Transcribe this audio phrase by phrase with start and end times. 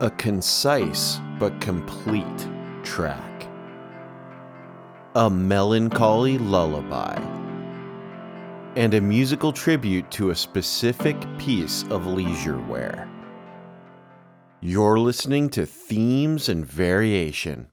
[0.00, 2.48] A concise but complete
[2.82, 3.48] track.
[5.14, 7.18] A melancholy lullaby.
[8.76, 13.08] And a musical tribute to a specific piece of leisure wear.
[14.60, 17.68] You're listening to Themes and Variation.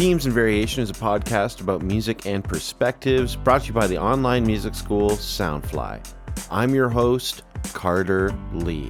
[0.00, 3.98] Themes and Variation is a podcast about music and perspectives brought to you by the
[3.98, 6.02] online music school Soundfly.
[6.50, 7.42] I'm your host,
[7.74, 8.88] Carter Lee.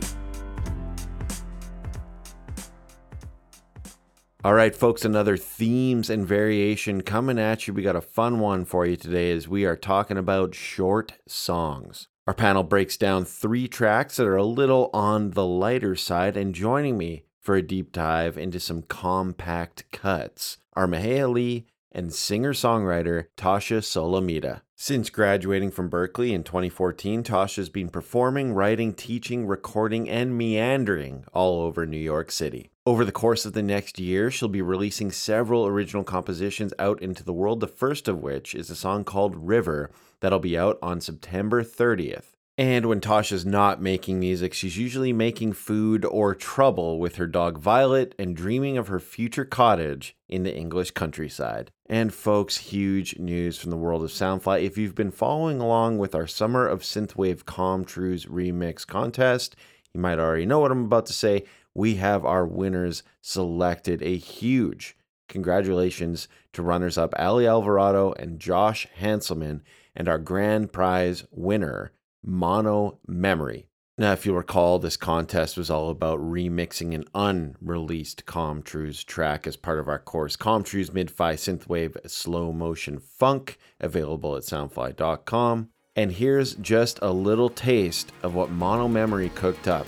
[4.44, 7.74] All right, folks, another themes and variation coming at you.
[7.74, 12.06] We got a fun one for you today as we are talking about short songs.
[12.28, 16.54] Our panel breaks down three tracks that are a little on the lighter side, and
[16.54, 22.52] joining me for a deep dive into some compact cuts are Mahea Lee and singer
[22.52, 24.60] songwriter Tasha Solomita.
[24.76, 31.60] Since graduating from Berklee in 2014, Tasha's been performing, writing, teaching, recording, and meandering all
[31.60, 32.70] over New York City.
[32.86, 37.22] Over the course of the next year, she'll be releasing several original compositions out into
[37.22, 39.90] the world, the first of which is a song called River
[40.20, 42.29] that'll be out on September 30th.
[42.60, 47.56] And when Tasha's not making music, she's usually making food or trouble with her dog
[47.56, 51.70] Violet and dreaming of her future cottage in the English countryside.
[51.86, 54.62] And folks, huge news from the world of Soundfly.
[54.62, 59.56] If you've been following along with our Summer of Synthwave Com Truise remix contest,
[59.94, 61.44] you might already know what I'm about to say.
[61.72, 64.02] We have our winners selected.
[64.02, 69.62] A huge congratulations to runners up Ali Alvarado and Josh Hanselman,
[69.96, 71.92] and our grand prize winner
[72.24, 73.66] mono memory.
[73.98, 79.46] Now, if you recall, this contest was all about remixing an unreleased Com Truise track
[79.46, 85.68] as part of our course, Com Truise Mid-Fi Synthwave Slow Motion Funk, available at soundfly.com.
[85.96, 89.86] And here's just a little taste of what Mono Memory cooked up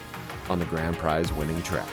[0.51, 1.89] on the grand prize winning track.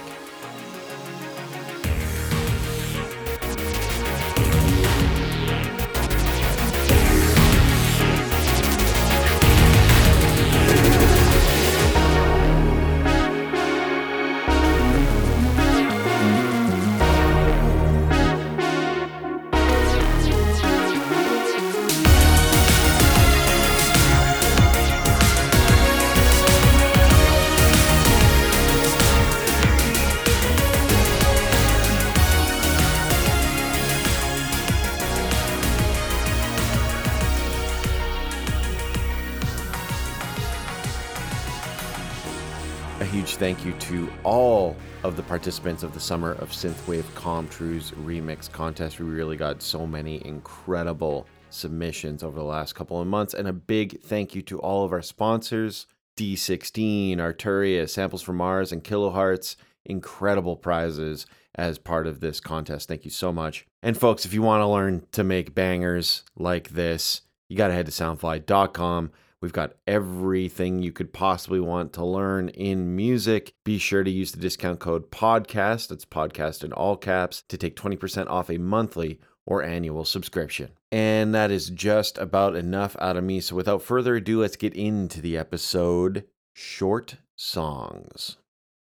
[45.29, 48.99] Participants of the Summer of Synthwave Com Truise remix contest.
[48.99, 53.35] We really got so many incredible submissions over the last couple of months.
[53.35, 55.85] And a big thank you to all of our sponsors
[56.17, 59.55] D16, Arturia, Samples from Mars, and Kilohearts.
[59.85, 62.87] Incredible prizes as part of this contest.
[62.87, 63.67] Thank you so much.
[63.83, 67.75] And folks, if you want to learn to make bangers like this, you got to
[67.75, 69.11] head to soundfly.com.
[69.41, 73.53] We've got everything you could possibly want to learn in music.
[73.63, 77.77] Be sure to use the discount code PODCAST, that's podcast in all caps, to take
[77.77, 80.71] 20% off a monthly or annual subscription.
[80.91, 83.39] And that is just about enough out of me.
[83.39, 88.37] So without further ado, let's get into the episode Short Songs.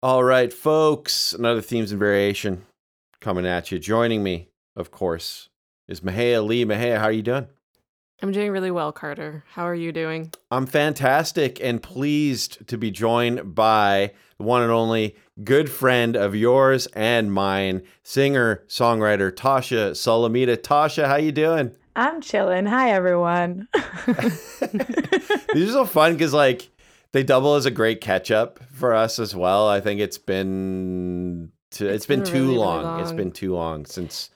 [0.03, 2.67] All right, folks, another themes and variation
[3.21, 3.79] coming at you.
[3.79, 5.49] Joining me, of course,
[5.89, 6.67] is Mahea Lee.
[6.67, 7.47] Mahea, how are you doing?
[8.23, 9.45] I'm doing really well, Carter.
[9.51, 10.33] How are you doing?
[10.51, 16.35] I'm fantastic and pleased to be joined by the one and only good friend of
[16.35, 20.57] yours and mine, singer songwriter Tasha Solomita.
[20.57, 21.73] Tasha, how you doing?
[21.97, 22.67] I'm chilling.
[22.67, 23.69] Hi, everyone.
[25.53, 26.71] These are so fun because like
[27.13, 29.69] they double as a great catch up for us as well.
[29.69, 33.01] I think it's been to, it's, It's been, been too really, really long.
[33.01, 33.17] It's long.
[33.17, 34.31] been too long since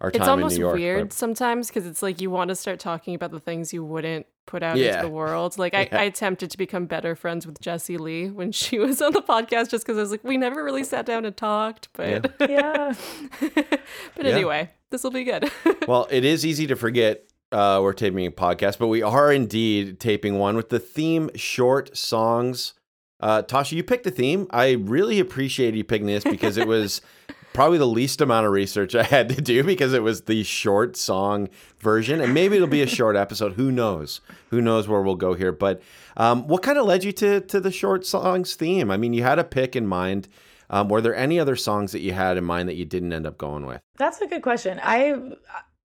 [0.00, 0.76] our time It's almost in New York.
[0.78, 3.84] weird but- sometimes because it's like you want to start talking about the things you
[3.84, 4.94] wouldn't put out Yeah.
[4.96, 5.58] into the world.
[5.58, 6.00] Like I, Yeah.
[6.00, 9.70] I attempted to become better friends with Jessie Lee when she was on the podcast
[9.70, 11.88] just because I was like, we never really sat down and talked.
[11.92, 12.94] But yeah.
[13.40, 13.78] but
[14.18, 14.24] Yeah.
[14.32, 15.50] anyway, this will be good.
[15.86, 19.98] well, it is easy to forget uh, we're taping a podcast, but we are indeed
[19.98, 22.74] taping one with the theme short songs.
[23.18, 24.46] Uh, Tasha, you picked the theme.
[24.50, 27.02] I really appreciate you picking this because it was
[27.52, 30.96] probably the least amount of research I had to do because it was the short
[30.96, 31.48] song
[31.78, 32.20] version.
[32.20, 33.54] And maybe it'll be a short episode.
[33.54, 34.20] Who knows?
[34.50, 35.52] Who knows where we'll go here?
[35.52, 35.82] But
[36.16, 38.90] um, what kind of led you to, to the short songs theme?
[38.90, 40.28] I mean, you had a pick in mind.
[40.68, 43.26] Um, were there any other songs that you had in mind that you didn't end
[43.26, 43.80] up going with?
[43.96, 44.80] That's a good question.
[44.82, 45.34] I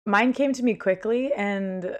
[0.04, 1.96] mine came to me quickly and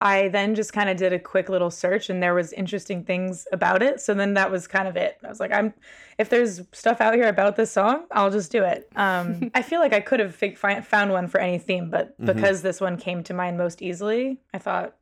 [0.00, 3.46] I then just kind of did a quick little search and there was interesting things
[3.50, 4.00] about it.
[4.00, 5.16] So then that was kind of it.
[5.24, 5.72] I was like, I'm
[6.18, 8.90] if there's stuff out here about this song, I'll just do it.
[8.96, 12.26] Um, I feel like I could have fi- found one for any theme, but Mhm.
[12.34, 14.94] because this one came to mind most easily, I thought,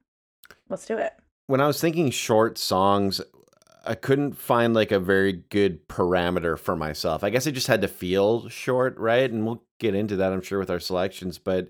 [0.69, 1.13] let's do it.
[1.47, 3.21] when I was thinking short songs,
[3.85, 7.23] I couldn't find like a very good parameter for myself.
[7.23, 9.31] I guess I just had to feel short, right?
[9.31, 11.37] And we'll get into that, I'm sure, with our selections.
[11.39, 11.69] But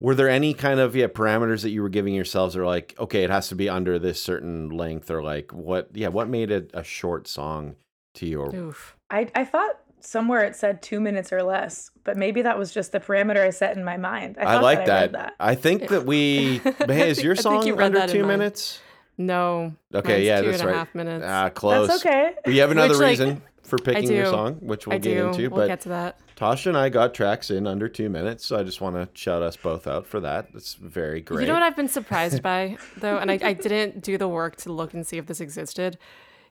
[0.00, 3.24] were there any kind of yeah parameters that you were giving yourselves, or like, okay,
[3.24, 5.90] it has to be under this certain length, or like what?
[5.94, 7.76] Yeah, what made it a short song
[8.14, 8.40] to you?
[8.40, 8.96] Or, Oof.
[9.10, 12.92] I, I thought somewhere it said two minutes or less, but maybe that was just
[12.92, 14.36] the parameter I set in my mind.
[14.38, 15.00] I, I, thought like I that.
[15.00, 15.34] read that.
[15.40, 16.60] I think that we.
[16.86, 18.28] Hey, is your song you under two mine.
[18.28, 18.80] minutes?
[19.16, 19.74] No.
[19.94, 20.78] Okay, yeah, two that's and a right.
[20.78, 21.24] half minutes.
[21.26, 21.88] Ah, close.
[21.88, 22.34] That's okay.
[22.46, 25.26] We have another Which, like, reason for picking your song, which we'll I get do.
[25.28, 25.48] into.
[25.48, 26.18] we'll but get to that.
[26.36, 29.42] Tasha and I got tracks in under two minutes, so I just want to shout
[29.42, 30.52] us both out for that.
[30.52, 31.42] That's very great.
[31.42, 34.56] You know what I've been surprised by though, and I, I didn't do the work
[34.56, 35.98] to look and see if this existed.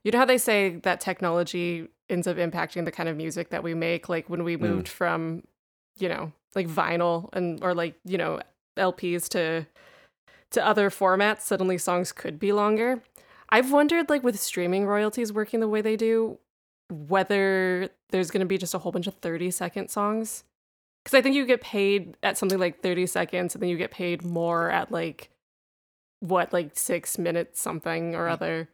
[0.03, 3.63] You know how they say that technology ends up impacting the kind of music that
[3.63, 4.61] we make, like when we Mm.
[4.61, 5.43] moved from,
[5.97, 8.39] you know, like vinyl and or like you know
[8.77, 9.65] LPs to
[10.51, 11.41] to other formats.
[11.41, 13.01] Suddenly, songs could be longer.
[13.49, 16.37] I've wondered, like with streaming royalties working the way they do,
[16.89, 20.43] whether there's going to be just a whole bunch of 30 second songs.
[21.03, 23.91] Because I think you get paid at something like 30 seconds, and then you get
[23.91, 25.29] paid more at like,
[26.21, 28.15] what, like six minutes something Mm.
[28.17, 28.69] or other.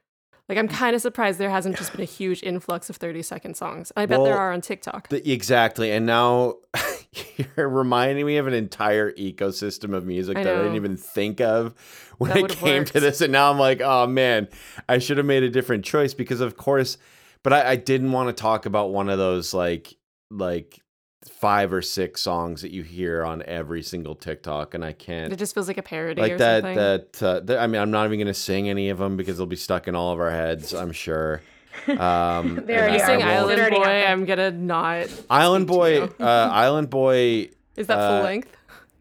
[0.47, 3.55] Like, I'm kind of surprised there hasn't just been a huge influx of 30 second
[3.55, 3.91] songs.
[3.95, 5.09] I bet there are on TikTok.
[5.09, 5.91] The- exactly.
[5.91, 6.55] And now
[7.57, 11.39] you're reminding me of an entire ecosystem of music I that I didn't even think
[11.41, 11.73] of
[12.19, 13.21] when That it came to this.
[13.21, 14.47] And now I'm like, oh man,
[14.87, 16.97] I should have made a different choice because, of course,
[17.43, 19.95] but I, I didn't want to talk about one of those like,
[20.29, 20.79] like,
[21.27, 25.35] five or six songs that you hear on every single TikTok, and I can't it
[25.37, 26.75] just feels like a parody like or that something.
[26.77, 29.45] that uh, th- i mean i'm not even gonna sing any of them because they'll
[29.45, 31.41] be stuck in all of our heads i'm sure
[31.87, 33.05] um They and already you I are.
[33.05, 34.07] sing Island Boy, happened.
[34.07, 35.07] I'm gonna not.
[35.29, 38.55] island boy uh island boy Is that uh, full length?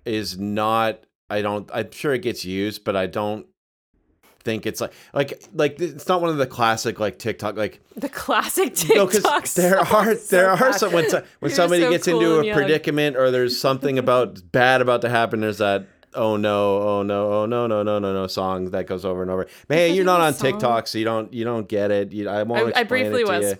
[0.04, 1.00] is not
[1.30, 3.46] i don't i'm sure it gets used but i don't
[4.44, 8.08] think it's like like like it's not one of the classic like tiktok like The
[8.08, 8.96] classic TikTok.
[8.96, 12.20] no because there are there are some when, so- when You're somebody so gets cool
[12.20, 12.54] into a young.
[12.56, 17.32] predicament or there's something about bad about to happen there's that oh no oh no
[17.32, 20.20] oh no no no no no song that goes over and over man you're not
[20.20, 20.52] on song.
[20.52, 23.54] tiktok so you don't you don't get it you, i won't I- I briefly was.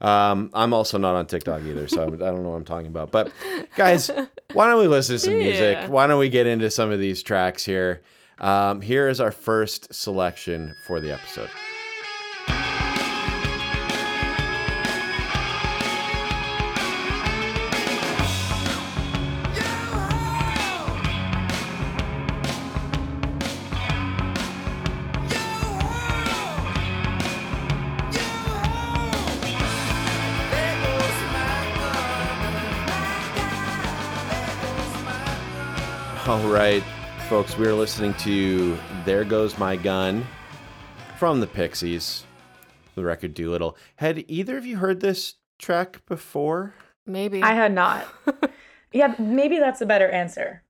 [0.00, 3.10] um i'm also not on tiktok either so i don't know what i'm talking about
[3.10, 3.32] but
[3.76, 4.10] guys
[4.52, 5.88] why don't we listen to some music Yeah.
[5.88, 8.00] why don't we get into some of these tracks here
[8.40, 11.50] um, here is our first selection for the episode
[37.28, 40.26] folks, we are listening to There Goes My Gun
[41.18, 42.24] from the Pixies,
[42.94, 43.76] the record Doolittle.
[43.96, 46.74] Had either of you heard this track before?
[47.06, 47.42] Maybe.
[47.42, 48.06] I had not.
[48.92, 50.62] yeah, maybe that's a better answer.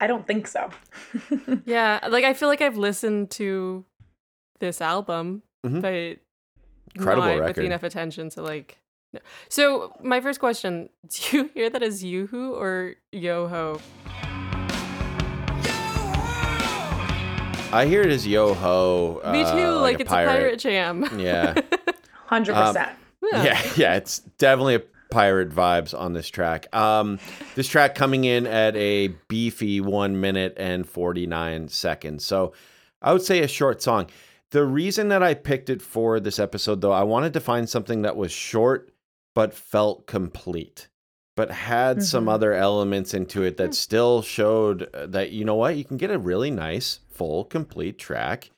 [0.00, 0.70] I don't think so.
[1.64, 3.84] yeah, like I feel like I've listened to
[4.58, 5.80] this album, Mhm.
[5.82, 6.18] but
[6.96, 7.56] Incredible not record.
[7.58, 8.78] with enough attention to like.
[9.12, 9.20] No.
[9.48, 13.80] So my first question: Do you hear that as Yoo-hoo or Yo-ho?
[17.72, 19.20] I hear it as Yo Ho.
[19.32, 19.48] Me too.
[19.48, 21.08] uh, like, it's a pirate jam.
[21.18, 21.54] Yeah.
[22.30, 22.74] 100%.
[23.32, 26.74] yeah, yeah, it's definitely a pirate vibes on this track.
[26.74, 27.18] Um,
[27.54, 32.24] this track coming in at a beefy one minute and 49 seconds.
[32.24, 32.52] So
[33.02, 34.08] I would say a short song.
[34.50, 38.02] The reason that I picked it for this episode, though, I wanted to find something
[38.02, 38.90] that was short
[39.34, 40.88] but felt complete,
[41.36, 42.32] but had some Mhm.
[42.32, 46.10] other elements into it that still showed uh, that, you know what, you can get
[46.10, 48.50] a really nice, full, complete track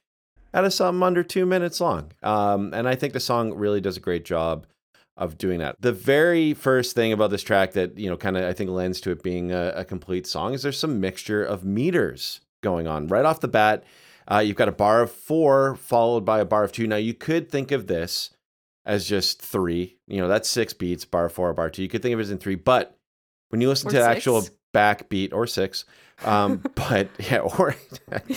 [0.52, 2.12] out of something under two minutes long.
[2.22, 4.66] Um, and I think the song really does a great job
[5.16, 5.76] of doing that.
[5.80, 9.00] The very first thing about this track that, you know, kind of I think lends
[9.02, 13.06] to it being a, a complete song is there's some mixture of meters going on.
[13.06, 13.84] Right off the bat,
[14.28, 16.86] uh, you've got a bar of four followed by a bar of two.
[16.88, 18.30] Now, you could think of this
[18.86, 19.96] as just three.
[20.06, 21.82] You know, that's six beats, bar four, bar two.
[21.82, 22.54] You could think of it as in three.
[22.56, 22.96] But
[23.50, 24.16] when you listen Or to the six.
[24.16, 24.42] actual
[24.74, 25.84] backbeat or six,
[26.24, 27.74] um, but yeah, or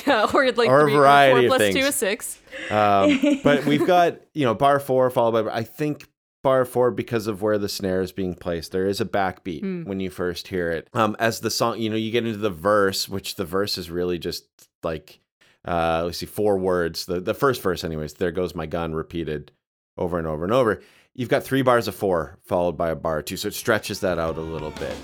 [0.06, 1.76] yeah, or like Or a three, variety or of four plus things.
[1.76, 2.40] two is six.
[2.72, 6.08] um, but we've got you know bar four followed by I think
[6.44, 8.72] bar four because of where the snare is being placed.
[8.72, 9.84] There is a backbeat Hmm.
[9.84, 10.88] when you first hear it.
[10.94, 13.90] Um, as the song, you know, you get into the verse, which the verse is
[13.92, 14.46] really just
[14.84, 15.20] like,
[15.66, 17.06] uh, let's see, four words.
[17.06, 18.14] The the first verse, anyways.
[18.14, 19.52] There goes my gun, repeated
[19.98, 20.82] over and over and over.
[21.14, 24.00] You've got three bars of four followed by a bar of two, so it stretches
[24.02, 24.96] that out a little bit.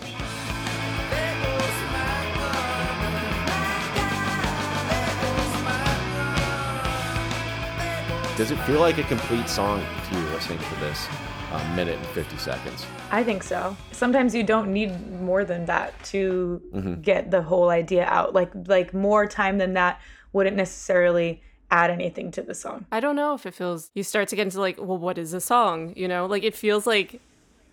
[8.36, 11.08] Does it feel like a complete song to you listening to this
[11.52, 12.84] uh, minute and 50 seconds?
[13.12, 13.78] I think so.
[13.92, 14.90] Sometimes you don't need
[15.22, 17.02] more than that to Mm-hmm.
[17.02, 18.34] get the whole idea out.
[18.34, 20.02] Like like more time than that
[20.34, 22.86] wouldn't necessarily add anything to the song.
[22.92, 25.34] I don't know if it feels you start to get into like, well, what is
[25.34, 25.94] a song?
[25.96, 27.20] You know, like it feels like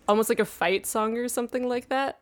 [0.07, 2.19] almost like a fight song or something like that.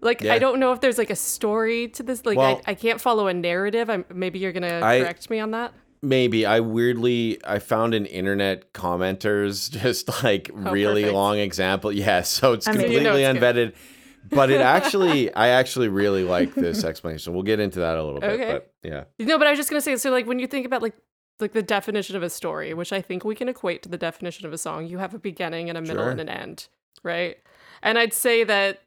[0.00, 0.34] Like Yeah.
[0.34, 2.24] I don't know if there's like a story to this.
[2.26, 3.88] Like Well- I, I can't follow a narrative.
[3.90, 5.72] I'm maybe you're gonna I- correct me on that.
[6.00, 11.14] Maybe I weirdly I found an internet commenters just like oh, really perfect.
[11.14, 11.90] long example.
[11.90, 12.82] Yeah, so it's Amazing.
[12.92, 13.72] completely You know it's unvetted.
[14.30, 17.32] But it actually I actually really like this explanation.
[17.34, 18.30] We'll get into that a little bit.
[18.40, 18.52] Okay.
[18.52, 19.04] But yeah.
[19.18, 20.94] No, but I was just gonna say, so like when you think about like
[21.40, 24.46] like the definition of a story, which I think we can equate to the definition
[24.46, 26.10] of a song, you have a beginning and a middle Sure.
[26.10, 26.68] and an end,
[27.02, 27.36] right?
[27.82, 28.82] And I'd say that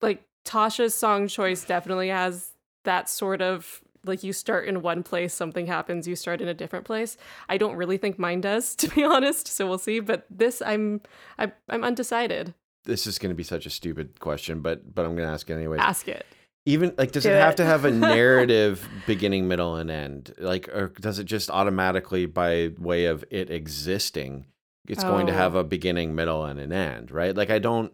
[0.00, 2.52] like Tasha's song choice definitely has
[2.84, 6.54] that sort of like you start in one place, something happens, you start in a
[6.54, 7.16] different place.
[7.48, 9.48] I don't really think mine does, to be honest.
[9.48, 10.00] So we'll see.
[10.00, 11.00] But this, I'm
[11.38, 12.54] I'm, I'm undecided.
[12.88, 15.80] This is gonna be such a stupid question, but but I'm gonna ask it anyways.
[15.80, 16.26] Ask it.
[16.66, 20.34] Even like, does Do it have to have a narrative beginning, middle, and end?
[20.38, 24.46] Like, or does it just automatically, by way of it existing,
[24.86, 25.36] it's going to Oh.
[25.36, 27.34] have a beginning, middle, and an end, right?
[27.34, 27.92] Like, I don't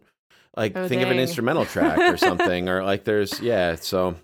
[0.57, 3.75] like Oh, think of an instrumental track or something, or like there's yeah.
[3.77, 4.17] So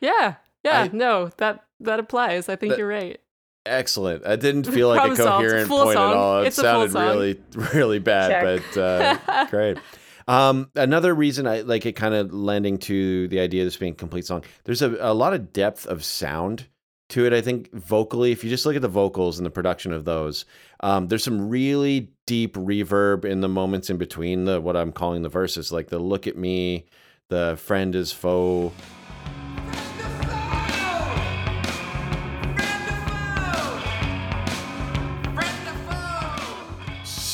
[0.00, 0.82] Yeah, yeah.
[0.82, 2.48] I- no, that that applies.
[2.48, 3.20] I think That- you're right.
[3.66, 4.26] excellent.
[4.26, 5.44] I didn't feel like a Problem solved.
[5.44, 6.10] coherent point song.
[6.10, 6.42] at all.
[6.42, 7.40] It It's sounded really,
[7.74, 8.62] really bad, Check.
[8.74, 9.78] but uh, great.
[10.26, 13.92] Um, another reason I like it kind of lending to the idea of this being
[13.92, 16.66] a complete song, there's a, a lot of depth of sound
[17.10, 17.32] to it.
[17.32, 20.44] I think vocally, if you just look at the vocals and the production of those,
[20.80, 25.22] um, there's some really deep reverb in the moments in between the what I'm calling
[25.22, 26.86] the verses, like the look at me,
[27.28, 28.72] the friend is foe.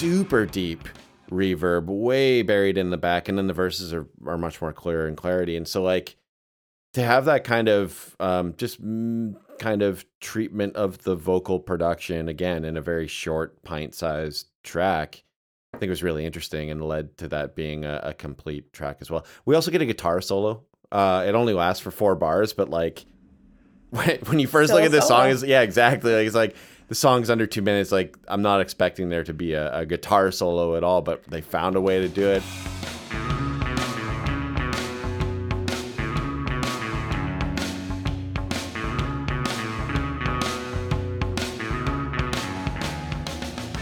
[0.00, 0.88] super deep
[1.30, 5.08] reverb, way buried in the back, and then the verses are are much more clear
[5.08, 5.56] in clarity.
[5.56, 6.16] And so, like
[6.92, 12.28] to have that kind of um, just mm, kind of treatment of the vocal production
[12.28, 15.22] again in a very short pint-sized track,
[15.72, 19.10] I think was really interesting and led to that being a, a complete track as
[19.10, 19.24] well.
[19.44, 20.64] We also get a guitar solo.
[20.90, 23.04] Uh, it only lasts for four bars, but like
[23.90, 26.12] when, when you first Still look at this song, is yeah, exactly.
[26.12, 26.56] Like it's like
[26.90, 27.92] the song's under two minutes.
[27.92, 31.40] Like I'm not expecting there to be a, a guitar solo at all, but they
[31.40, 32.42] found a way to do it.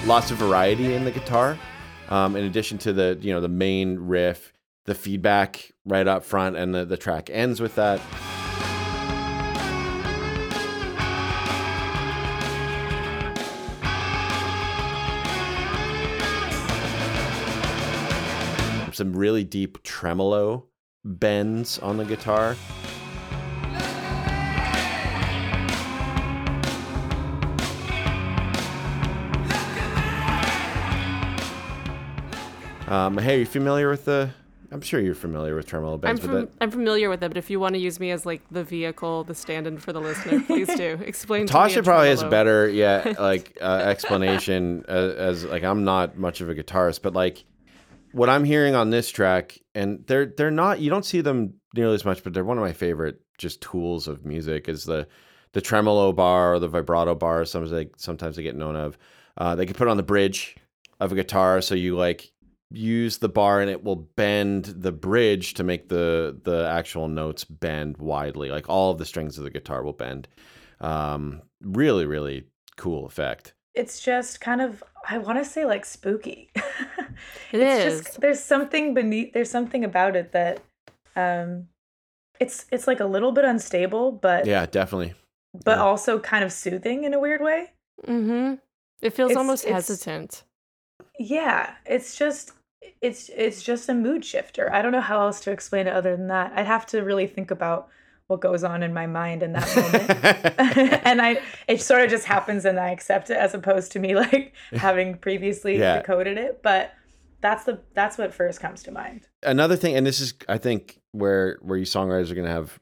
[0.07, 1.59] Lots of variety in the guitar.
[2.11, 4.53] Um, in addition to the you know the main riff,
[4.85, 8.03] the feedback right up front, and the, the track ends with that.
[18.99, 20.67] Some really deep tremolo
[21.05, 22.57] bends on the guitar.
[32.89, 34.31] Um, hey, are you familiar with the?
[34.73, 37.29] I'm sure you're familiar with tremolo I'm bends, but from, that, I'm familiar with it,
[37.29, 40.01] but if you want to use me as like the vehicle, the stand-in for the
[40.01, 40.99] listener, please do.
[41.07, 41.47] Explain.
[41.47, 46.41] to Tasha probably has better, yeah, like uh, explanation as, as like I'm not much
[46.41, 47.45] of a guitarist, but like
[48.13, 51.95] what I'm hearing on this track, and they're they're not you don't see them nearly
[51.95, 55.07] as much, but they're one of my favorite just tools of music is the
[55.53, 57.45] the tremolo bar or the vibrato bar.
[57.45, 58.99] Sometimes they sometimes they get known of.
[59.37, 60.57] Uh, they can put on the bridge
[61.01, 62.33] of a guitar, so you like
[62.71, 67.45] use the bar and it will bend the bridge to make the the actual notes
[67.45, 68.51] bend widely.
[68.51, 70.29] Like all of the strings of the guitar will bend.
[70.81, 72.45] Um, really, really
[72.77, 73.55] cool effect.
[73.79, 76.51] It's just kind of I want to say like spooky.
[77.51, 78.05] It it's is.
[78.05, 80.61] just there's something beneath there's something about it that
[81.17, 81.67] um
[82.39, 85.15] it's it's like a little bit unstable but Yeah, definitely.
[85.65, 85.83] but yeah.
[85.83, 87.73] also kind of soothing in a weird way.
[88.07, 88.55] Mm-hmm.
[89.03, 90.45] It feels It's- almost it's- hesitant.
[91.19, 92.53] Yeah, it's just
[93.01, 94.73] it's it's just a mood shifter.
[94.73, 96.53] I don't know how else to explain it other than that.
[96.55, 97.89] I'd have to really think about
[98.29, 101.01] what goes on in my mind in that moment.
[101.07, 104.15] and I it sort of just happens and I accept it as opposed to me
[104.15, 105.99] like having previously Yeah.
[105.99, 106.63] decoded it.
[106.63, 106.93] But
[107.41, 109.29] that's the that's what first comes to mind.
[109.43, 112.79] Another thing, and this is, I think, where where you songwriters are going to have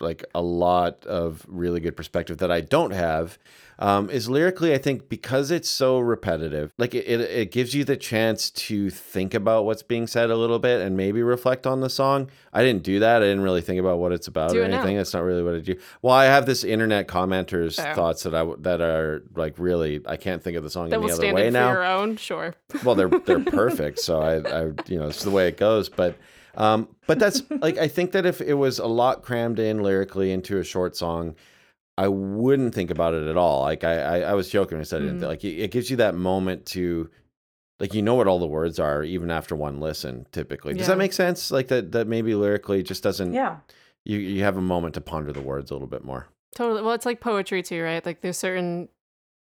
[0.00, 3.38] like a lot of really good perspective that I don't have,
[3.78, 4.72] um, is lyrically.
[4.72, 8.88] I think because it's so repetitive, like it, it, it gives you the chance to
[8.90, 12.30] think about what's being said a little bit and maybe reflect on the song.
[12.52, 13.22] I didn't do that.
[13.22, 14.78] I didn't really think about what it's about Do or it now.
[14.78, 14.96] anything.
[14.96, 15.76] That's not really what I do.
[16.02, 17.94] Well, I have this internet commenters Fair.
[17.94, 20.00] thoughts that I that are like really.
[20.06, 22.54] I can't think of the song That any other way now your own, sure.
[22.84, 26.16] well they're they're perfect so I, I you know it's the way it goes but
[26.58, 30.30] um but that's like i think that if it was a lot crammed in lyrically
[30.30, 31.34] into a short song
[31.96, 34.84] i wouldn't think about it at all like i i, I was joking when i
[34.84, 35.22] said it Mhm.
[35.22, 37.08] like it, it gives you that moment to
[37.80, 40.88] like you know what all the words are even after one listen typically does Yeah.
[40.94, 43.58] that make sense like that that maybe lyrically just doesn't Yeah.
[44.04, 46.80] you you have a moment to ponder the words a little bit more Totally.
[46.82, 48.04] Well, it's like poetry too, right?
[48.04, 48.88] Like there's certain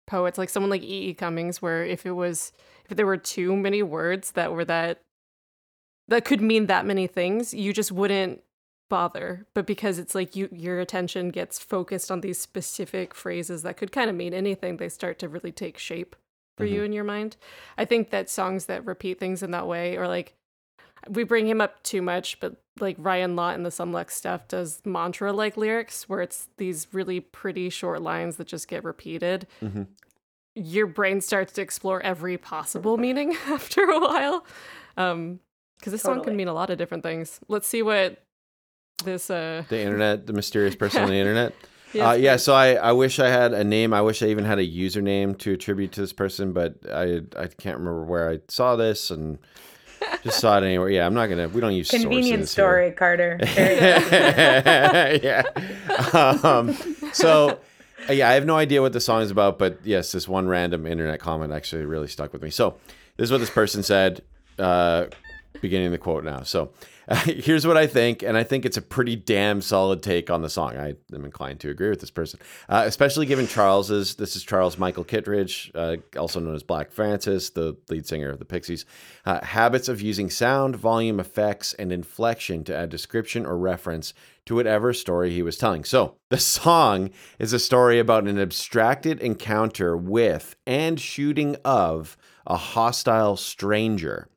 [0.06, 1.08] poets, like someone like E.
[1.10, 1.14] E.
[1.14, 2.52] Cummings, where if it was,
[2.88, 5.02] if there were too many words that were that,
[6.08, 8.42] that could mean that many things, you just wouldn't
[8.90, 9.46] bother.
[9.54, 13.92] But because it's like you, your attention gets focused on these specific phrases that could
[13.92, 16.14] kind of mean anything, they start to really take shape
[16.56, 17.36] for you in your mind.
[17.76, 20.34] I think that songs that repeat things in that way, or like
[21.08, 24.46] we bring him up too much, but like Ryan Lott and the Son Lux stuff
[24.46, 29.46] does mantra like lyrics where it's these really pretty short lines that just get repeated.
[29.60, 29.88] Mhm.
[30.54, 34.46] Your brain starts to explore every possible meaning after a while.
[34.96, 35.40] Um,
[35.84, 37.40] because this song can mean a lot of different things.
[37.46, 38.24] Let's see what
[39.04, 41.52] this uh the internet the mysterious person on the internet
[41.94, 43.92] yes, uh, yeah, so I, I wish I had a name.
[43.92, 47.46] I wish I even had a username to attribute to this person, but I I
[47.46, 49.38] can't remember where I saw this and
[50.22, 50.88] just saw it anywhere.
[50.88, 51.48] Yeah, I'm not gonna.
[51.48, 53.38] We don't use Convenient sources story, Carter.
[53.42, 54.00] Very Here.
[55.12, 55.22] good.
[55.22, 56.38] yeah.
[56.42, 56.74] Um,
[57.12, 57.58] so
[58.08, 60.48] uh, yeah, I have no idea what the song is about, but yes, this one
[60.48, 62.50] random internet comment actually really stuck with me.
[62.50, 62.76] So
[63.16, 64.22] this is what this person said.
[64.58, 65.06] Uh,
[65.60, 66.42] beginning the quote now.
[66.42, 66.72] So
[67.08, 70.42] uh, here's what I think, and I think it's a pretty damn solid take on
[70.42, 70.76] the song.
[70.76, 74.14] I am inclined to agree with this person, uh, especially given Charles's.
[74.16, 78.38] This is Charles Michael Kittridge, uh, also known as Black Francis, the lead singer of
[78.38, 78.84] the Pixies.
[79.24, 84.14] Uh, habits of using sound, volume, effects, and inflection to add description or reference
[84.46, 85.84] to whatever story he was telling.
[85.84, 92.56] So the song is a story about an abstracted encounter with and shooting of a
[92.56, 94.28] hostile stranger.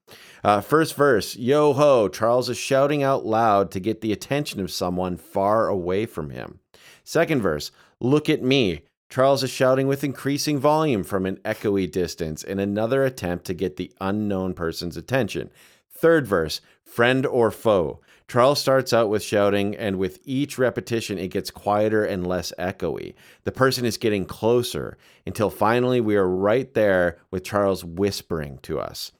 [0.43, 4.71] Uh, first verse, yo ho, Charles is shouting out loud to get the attention of
[4.71, 6.59] someone far away from him.
[7.03, 8.81] Second verse, look at me.
[9.09, 13.77] Charles is shouting with increasing volume from an echoey distance in another attempt to get
[13.77, 15.49] the unknown person's attention.
[15.89, 18.01] Third verse, friend or foe.
[18.27, 23.13] Charles starts out with shouting, and with each repetition, it gets quieter and less echoey.
[23.45, 28.79] The person is getting closer until finally we are right there with Charles whispering to
[28.79, 29.13] us.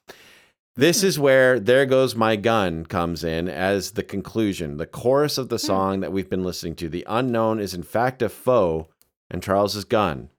[0.77, 5.49] This is where There Goes My Gun comes in as the conclusion, the chorus of
[5.49, 6.87] the song that we've been listening to.
[6.87, 8.87] The unknown is in fact a foe,
[9.31, 10.29] and Charles's gun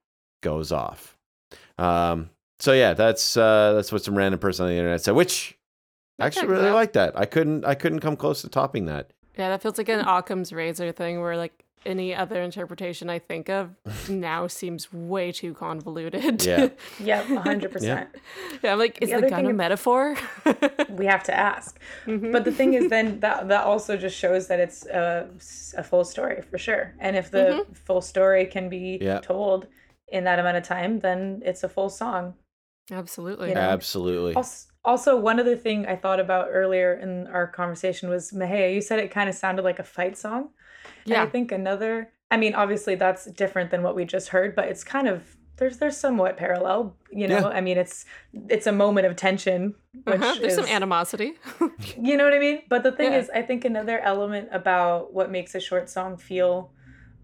[0.41, 1.19] goes off.
[1.77, 5.59] Um, so yeah, that's uh, that's what some random person on the internet said, which
[6.21, 7.19] I actually really like that.
[7.19, 9.13] I couldn't I couldn't come close to topping that.
[9.37, 13.49] Yeah, that feels like an Occam's razor thing where like any other interpretation I think
[13.49, 13.71] of
[14.09, 16.45] now seems way too convoluted.
[16.45, 16.69] Yeah.
[17.01, 17.83] Yep, 100%.
[18.63, 20.17] yeah, I'm like, is The the, gun a metaphor?
[20.91, 21.79] We have to ask.
[22.07, 22.33] Mhm.
[22.33, 25.29] But the thing is, then that, that also just shows that it's a,
[25.77, 26.95] a full story for sure.
[26.99, 29.21] And if the full story can be Yeah.
[29.21, 29.67] told
[30.09, 32.35] in that amount of time, then it's a full song.
[32.91, 33.51] Absolutely.
[33.51, 33.61] You know?
[33.61, 34.35] Absolutely.
[34.35, 38.81] Also, also, one other thing I thought about earlier in our conversation was Mahea, you
[38.81, 40.51] said it kind of sounded like a fight song.
[41.17, 44.67] And I think another, I mean, obviously that's different than what we just heard, but
[44.69, 47.41] it's kind of there's there's somewhat parallel, you know.
[47.41, 47.47] Yeah.
[47.49, 48.05] I mean, it's
[48.49, 50.37] it's a moment of tension, which Uh-huh.
[50.41, 51.33] There's some animosity.
[52.01, 52.63] you know what I mean?
[52.69, 53.19] But the thing Yeah.
[53.19, 56.73] is, I think another element about what makes a short song feel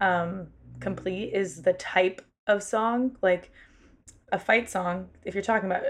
[0.01, 0.47] um,
[0.81, 3.15] complete is the type of song.
[3.21, 3.51] Like
[4.31, 5.83] a fight song, if you're talking about,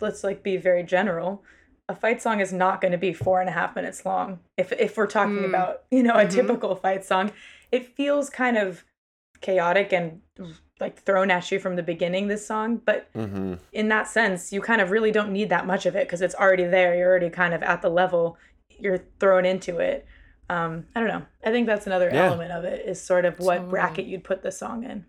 [0.00, 1.44] let's like be very general.
[1.88, 4.40] A fight song is not going to be four and a half minutes long.
[4.56, 5.48] If if we're talking Mm.
[5.48, 6.30] about you know a Mhm.
[6.30, 7.30] typical fight song,
[7.70, 8.84] it feels kind of
[9.40, 10.22] chaotic and
[10.80, 12.28] like thrown at you from the beginning.
[12.28, 15.84] This song, but hmm in that sense, you kind of really don't need that much
[15.84, 16.94] of it because it's already there.
[16.94, 18.38] You're already kind of at the level.
[18.78, 20.06] You're thrown into it.
[20.48, 21.26] Um, I don't know.
[21.44, 22.26] I think that's another Yeah.
[22.26, 23.70] element of it is sort of what Totally.
[23.70, 25.06] bracket you'd put the song in.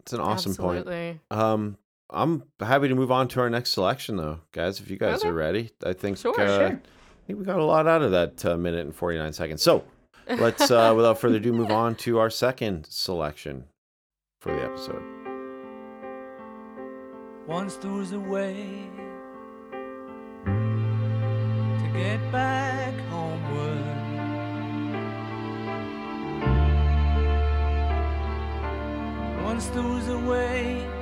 [0.00, 0.86] It's an awesome point.
[1.30, 1.76] Um,
[2.10, 4.78] I'm happy to move on to our next selection, though, guys.
[4.80, 5.28] If you guys Okay.
[5.28, 6.66] are ready, I think Sure, uh, sure.
[6.68, 9.62] I think we got a lot out of that uh, minute and 49 seconds.
[9.62, 9.84] So
[10.28, 13.64] let's, uh, without further ado, move on to our second selection
[14.40, 15.02] for the episode.
[17.46, 18.86] Once there was a way
[20.44, 23.80] to get back homeward.
[29.44, 30.93] Once there was a way to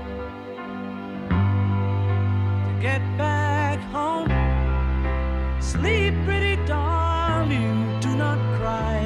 [2.83, 4.27] get back home.
[5.63, 8.99] Sleep, pretty darling, do not cry.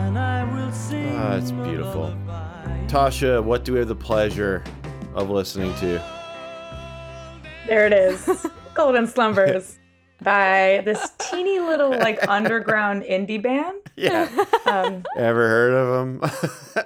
[0.00, 1.14] And I will sing.
[1.16, 2.12] Ah, it's beautiful.
[2.88, 4.64] Tasha, what do we have the pleasure
[5.14, 6.02] of listening to?
[7.68, 8.44] There it is.
[8.74, 9.78] Golden Slumbers
[10.24, 13.78] by this teeny little like underground indie band.
[13.96, 14.28] Yeah.
[14.66, 16.20] Um, Ever heard of them?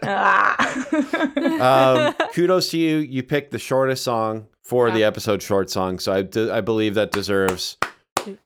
[0.02, 2.10] ah.
[2.18, 2.98] um, kudos to you.
[2.98, 5.98] You picked the shortest song for the episode short song.
[5.98, 6.18] So I,
[6.56, 7.78] I believe that deserves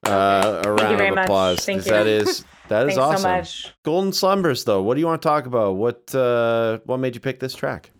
[0.07, 1.65] uh, a round of applause.
[1.65, 1.91] Thank you.
[1.91, 3.23] That is, that is Thanks awesome.
[3.23, 3.75] so much.
[3.83, 4.83] Golden Slumbers, though.
[4.83, 5.75] What do you want to talk about?
[5.77, 7.91] What uh, what made you pick this track?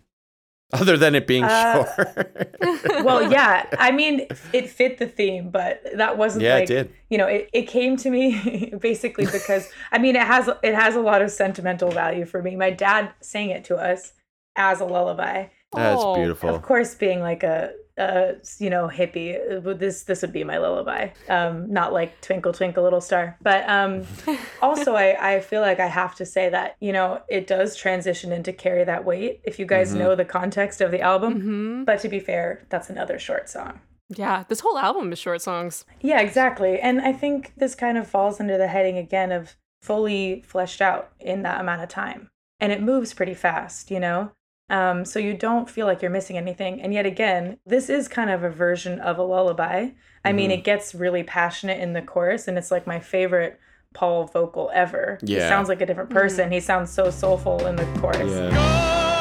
[0.73, 2.27] Other than it being Uh, short.
[3.03, 3.65] Well, yeah.
[3.77, 6.89] I mean, it fit the theme, but that wasn't Yeah, it did.
[7.09, 10.95] you know, it, it came to me basically because I mean it has it has
[10.95, 12.55] a lot of sentimental value for me.
[12.55, 14.13] My dad sang it to us
[14.55, 15.47] as a lullaby.
[15.73, 16.49] That's Oh, beautiful.
[16.49, 19.35] Of course, being like a, a you know hippie,
[19.67, 21.09] uh, this this would be my lullaby.
[21.29, 24.05] Um, not like Twinkle Twinkle Little Star, but um,
[24.61, 28.31] also I I feel like I have to say that you know it does transition
[28.31, 29.41] into carry that weight.
[29.43, 29.97] If you guys Mhm.
[29.97, 33.81] know the context of the album, hmm but to be fair, that's another short song.
[34.09, 35.85] Yeah, this whole album is short songs.
[36.01, 36.79] Yeah, exactly.
[36.79, 41.11] And I think this kind of falls under the heading again of fully fleshed out
[41.19, 42.29] in that amount of time.
[42.59, 44.31] And it moves pretty fast, you know?
[44.69, 46.81] Um, so you don't feel like you're missing anything.
[46.81, 49.89] And yet again, this is kind of a version of a lullaby.
[50.25, 50.53] I mean, Mhm.
[50.59, 53.59] it gets really passionate in the chorus, and it's like my favorite
[53.93, 55.19] Paul vocal ever.
[55.25, 55.47] He Yeah.
[55.49, 56.51] sounds like a different person.
[56.51, 58.31] He sounds so soulful in the chorus.
[58.31, 59.12] Yeah.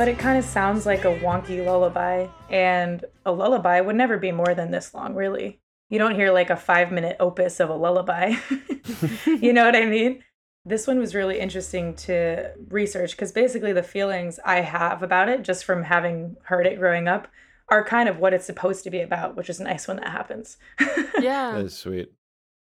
[0.00, 4.32] But it kind of sounds like a wonky lullaby, and a lullaby would never be
[4.32, 5.60] more than this long, really.
[5.90, 8.36] You don't hear like a five minute opus of a lullaby.
[9.26, 10.24] you know what I mean?
[10.64, 15.42] This one was really interesting to research because basically the feelings I have about it,
[15.42, 17.28] just from having heard it growing up,
[17.68, 20.56] are kind of what it's supposed to be about, which is nice when that happens.
[21.20, 21.60] Yeah.
[21.60, 22.10] That's sweet.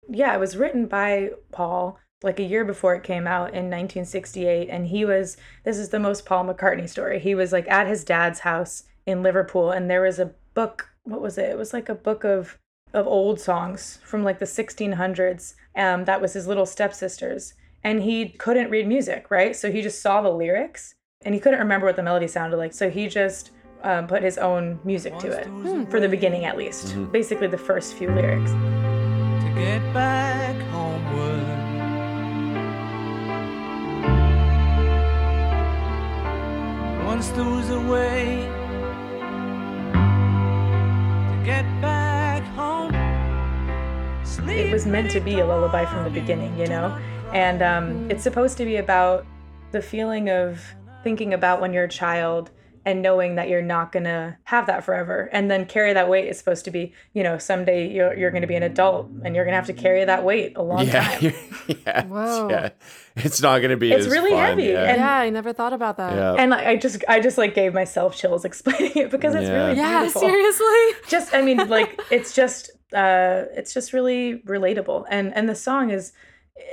[0.07, 4.69] yeah, it was written by Paul like a year before it came out in 1968
[4.69, 7.19] and he was this is the most Paul McCartney story.
[7.19, 11.21] He was like at his dad's house in Liverpool and there was a book, what
[11.21, 11.49] was it?
[11.49, 12.57] It was like a book of
[12.93, 15.53] of old songs from like the 1600s.
[15.75, 17.53] Um that was his little stepsisters
[17.83, 19.55] and he couldn't read music, right?
[19.55, 22.73] So he just saw the lyrics and he couldn't remember what the melody sounded like.
[22.73, 23.51] So he just
[23.83, 25.45] um, put his own music to it
[25.91, 26.87] for the beginning at least.
[26.95, 27.11] Mhm.
[27.11, 28.51] Basically the first few lyrics.
[28.51, 30.46] to get back
[37.17, 37.31] Once
[37.71, 38.47] a way
[41.31, 42.93] to get back home.
[44.47, 46.95] it was meant to be a lullaby from the beginning, you know?
[47.33, 49.25] And um, it's supposed to be about
[49.71, 50.61] the feeling of
[51.03, 52.51] thinking about when you're a child
[52.87, 55.29] and knowing that you're not gonna have that forever.
[55.33, 58.47] And then carry that weight is supposed to be, you know, someday you're, you're gonna
[58.47, 61.03] be an adult and you're gonna have to carry that weight a long Yeah.
[61.19, 61.33] time.
[61.67, 62.05] yeah.
[62.05, 62.49] Whoa.
[62.49, 62.69] Yeah.
[63.17, 64.83] It's not going to be It's as really fun, heavy, Yeah.
[64.91, 66.13] and- yeah, I never thought about that.
[66.15, 66.33] yeah.
[66.41, 69.65] And like, I just, I just like gave myself chills explaining it because it's Yeah.
[69.67, 70.21] really Yeah, beautiful.
[70.21, 70.85] seriously.
[71.09, 75.89] just i mean like it's just uh it's just really relatable and and the song
[75.89, 76.13] is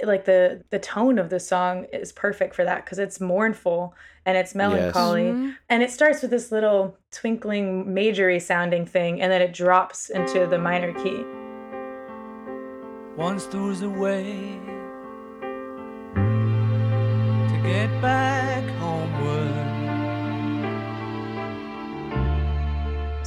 [0.05, 3.94] like the the tone of the song is perfect for that because it's mournful
[4.27, 5.57] and it's melancholy Mhm.
[5.68, 10.47] and it starts with this little twinkling majory sounding thing and then it drops into
[10.47, 11.25] the minor key
[13.16, 14.59] Once there was a way
[16.14, 19.51] to get back homeward.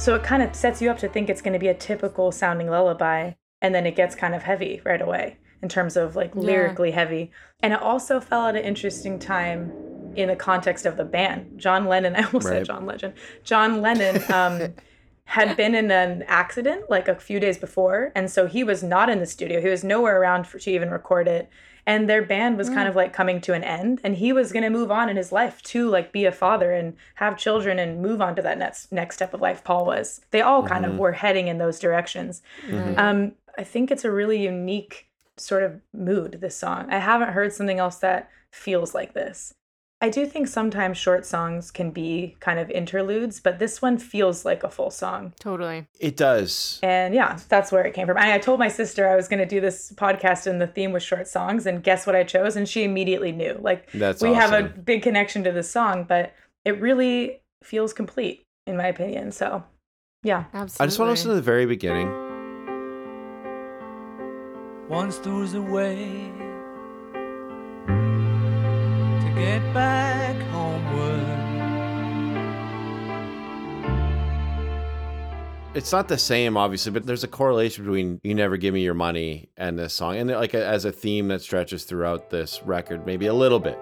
[0.00, 2.30] so it kind of sets you up to think it's going to be a typical
[2.32, 6.34] sounding lullaby and then it gets kind of heavy right away in terms of like
[6.34, 6.42] Yeah.
[6.42, 7.30] lyrically heavy.
[7.62, 9.72] And it also fell at an interesting time
[10.16, 11.52] in the context of the band.
[11.56, 12.58] John lennon i almost Right.
[12.58, 13.14] said john legend.
[13.44, 14.74] John lennon um,
[15.24, 18.12] had been in an accident like a few days before.
[18.14, 19.60] And so he was not in the studio.
[19.60, 21.48] He was nowhere around for, to even record it.
[21.86, 24.00] And their band was kind of like coming to an end.
[24.04, 26.70] And he was going to move on in his life to like be a father
[26.72, 30.20] and have children and move on to that next next step of life paul was.
[30.30, 32.42] They all kind of were heading in those directions.
[32.70, 32.98] Right.
[32.98, 35.07] um, i think it's a really unique
[35.40, 36.88] sort of mood, this song.
[36.90, 39.54] I haven't heard something else that feels like this.
[40.00, 44.44] I do think sometimes short songs can be kind of interludes, but this one feels
[44.44, 45.34] like a full song.
[45.40, 45.88] Totally.
[45.98, 46.78] It does.
[46.84, 48.16] And yeah, that's where it came from.
[48.16, 50.92] I, I told my sister I was going to do this podcast and the theme
[50.92, 52.54] was short songs, and guess what I chose?
[52.54, 53.58] And she immediately knew.
[53.60, 56.32] Like, That's we have a big connection to this song, but
[56.64, 59.32] it really feels complete, in my opinion.
[59.32, 59.64] So,
[60.22, 60.44] yeah.
[60.54, 60.84] Absolutely.
[60.84, 62.27] I just want to listen to the very beginning.
[64.88, 65.34] Once to
[69.34, 71.38] get back homeward.
[75.74, 78.94] It's not the same, obviously, but there's a correlation between "You Never Give Me Your
[78.94, 83.04] Money" and this song, and like a, as a theme that stretches throughout this record,
[83.04, 83.78] maybe a little bit.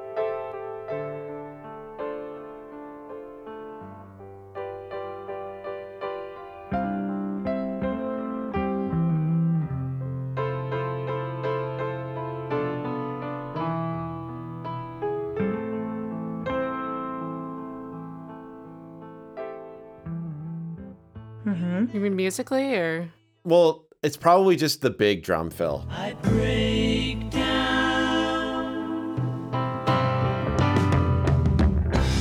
[21.96, 23.10] You mean musically or?
[23.44, 25.86] Well, it's probably just the big drum fill.
[25.88, 28.74] I break down.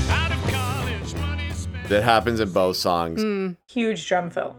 [0.09, 3.21] Out of college, money spent That happens in both songs.
[3.21, 4.55] Mm, Huge drum fill.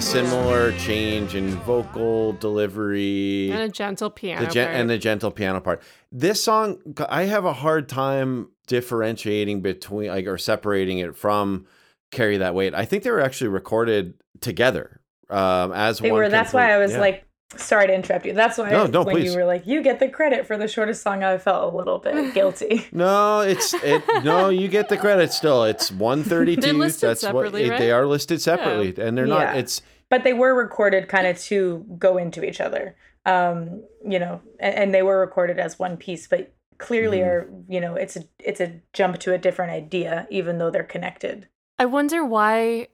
[0.00, 0.30] Slumbers.
[0.30, 3.50] The similar change in vocal delivery.
[3.50, 4.46] and a gentle piano.
[4.46, 4.76] the gen- part.
[4.80, 5.82] and the gentle piano part.
[6.12, 11.66] This song, I have a hard time differentiating between, like, or separating it from
[12.10, 16.20] "Carry That Weight." I think they were actually recorded together um, as They one.
[16.20, 16.28] were.
[16.28, 17.00] That's why I was yeah.
[17.00, 17.24] like,
[17.56, 18.32] sorry to interrupt you.
[18.34, 19.32] That's why No, no, when please.
[19.32, 21.98] you were like, you get the credit for the shortest song, I felt a little
[21.98, 22.86] bit guilty.
[22.92, 24.02] No, it's it.
[24.24, 25.64] No, you get the credit still.
[25.64, 27.78] It's one thirty They're listed That's what it- right?
[27.78, 29.34] they are listed separately, and they're Yeah.
[29.44, 29.56] not.
[29.56, 34.40] It's but they were recorded kind of to go into each other um you know
[34.60, 37.28] and, and they were recorded as one piece but clearly Mm-hmm.
[37.28, 40.84] are you know it's a it's a jump to a different idea even though they're
[40.84, 41.48] connected
[41.80, 42.88] I wonder why.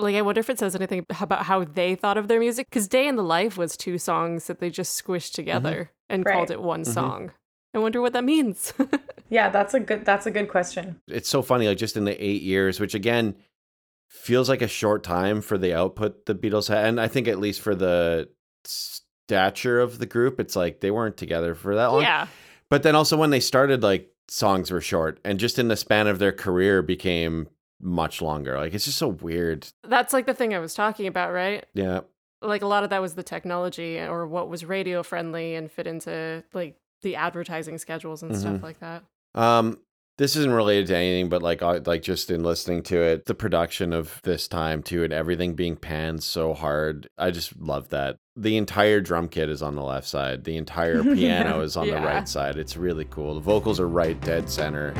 [0.00, 2.68] Like, I wonder if it says anything about how they thought of their music.
[2.70, 6.34] Because "Day in the Life" was two songs that they just squished together and Right.
[6.34, 6.92] called it one Mhm.
[6.94, 7.32] song.
[7.74, 8.72] I wonder what that means.
[9.30, 11.68] yeah that's a good that's a good question it's so funny.
[11.68, 13.36] Like just in the eight years, which again
[14.08, 17.38] feels like a short time for the output the Beatles had, and I think at
[17.38, 18.28] least for the
[18.64, 22.02] stature of the group, it's like they weren't together for that long.
[22.02, 22.26] yeah.
[22.68, 26.06] But then also when they started, like songs were short, and just in the span
[26.08, 27.48] of their career became
[27.80, 28.56] much longer.
[28.56, 29.66] Like it's just so weird.
[29.84, 31.64] That's like the thing I was talking about, right?
[31.74, 32.00] Yeah.
[32.42, 35.86] Like a lot of that was the technology or what was radio friendly and fit
[35.86, 38.62] into like the advertising schedules and stuff Mhm.
[38.62, 39.02] like that.
[39.34, 39.78] Um,
[40.18, 43.34] this isn't related to anything, but like, I, like just in listening to it, the
[43.34, 48.16] production of this time too, and everything being panned so hard, I just love that.
[48.36, 50.44] The entire drum kit is on the left side.
[50.44, 51.62] The entire piano Yeah.
[51.62, 52.56] is on the right side.
[52.56, 53.34] It's really cool.
[53.34, 54.92] The vocals are right dead center.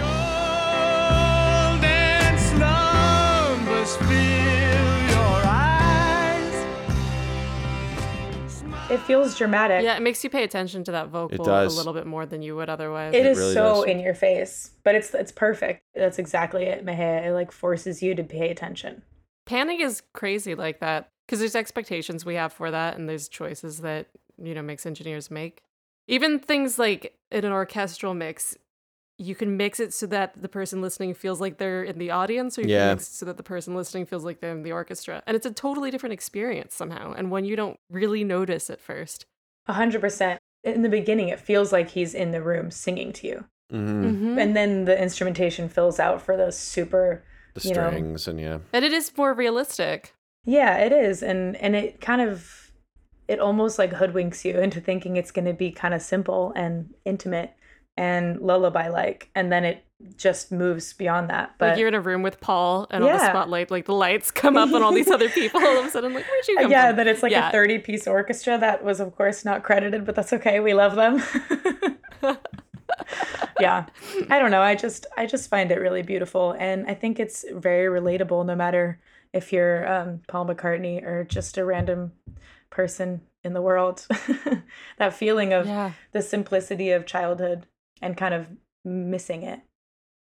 [8.91, 11.77] It feels dramatic Yeah, it makes you pay attention to that vocal a does.
[11.77, 13.15] little bit more than you would otherwise.
[13.15, 13.85] it is really so does.
[13.85, 17.27] in your face but it's it's perfect that's exactly it Mahea.
[17.27, 19.03] it like forces you to pay attention
[19.47, 23.79] Panning is crazy like that because there's expectations we have for that and there's choices
[23.83, 24.07] that,
[24.43, 25.63] you know, makes engineers make.
[26.09, 28.57] Even things like in an orchestral mix,
[29.21, 32.59] you can mix it so that the person listening feels like they're in the audience
[32.59, 32.89] or you Yeah.
[32.89, 35.23] can mix it so that the person listening feels like they're in the orchestra.
[35.27, 39.27] And it's a totally different experience somehow and one you don't really notice at first.
[39.67, 43.27] A hundred percent in the beginning it feels like he's in the room singing to
[43.27, 44.41] you hmm Mhm.
[44.43, 47.23] and then the instrumentation fills out for those super
[47.55, 47.89] The You know.
[47.91, 48.59] strings and yeah.
[48.73, 50.15] And it is more realistic.
[50.45, 51.23] Yeah, it is.
[51.23, 52.73] And and it kind of
[53.29, 56.95] it almost like hoodwinks you into thinking it's going to be kind of simple and
[57.05, 57.53] intimate
[58.01, 59.85] and lullaby like and then it
[60.17, 61.55] just moves beyond that.
[61.59, 64.31] But like you're in a room with Paul and all the spotlight, like the lights
[64.31, 65.61] come up on all these other people.
[65.61, 66.97] All of a sudden, like, where'd you come yeah, from?
[66.97, 67.51] that it's like Yeah.
[67.51, 70.59] a 30 piece orchestra that was of course not credited, but that's okay.
[70.61, 71.23] We love them.
[73.61, 73.85] yeah.
[74.31, 74.63] I don't know.
[74.63, 78.57] I just I just find it really beautiful and I think it's very relatable no
[78.57, 78.99] matter
[79.35, 82.13] if you're um, Paul McCartney or just a random
[82.71, 84.07] person in the world.
[84.97, 85.93] that feeling of yeah.
[86.13, 87.67] the simplicity of childhood
[88.01, 88.47] and kind of
[88.85, 89.61] missing it.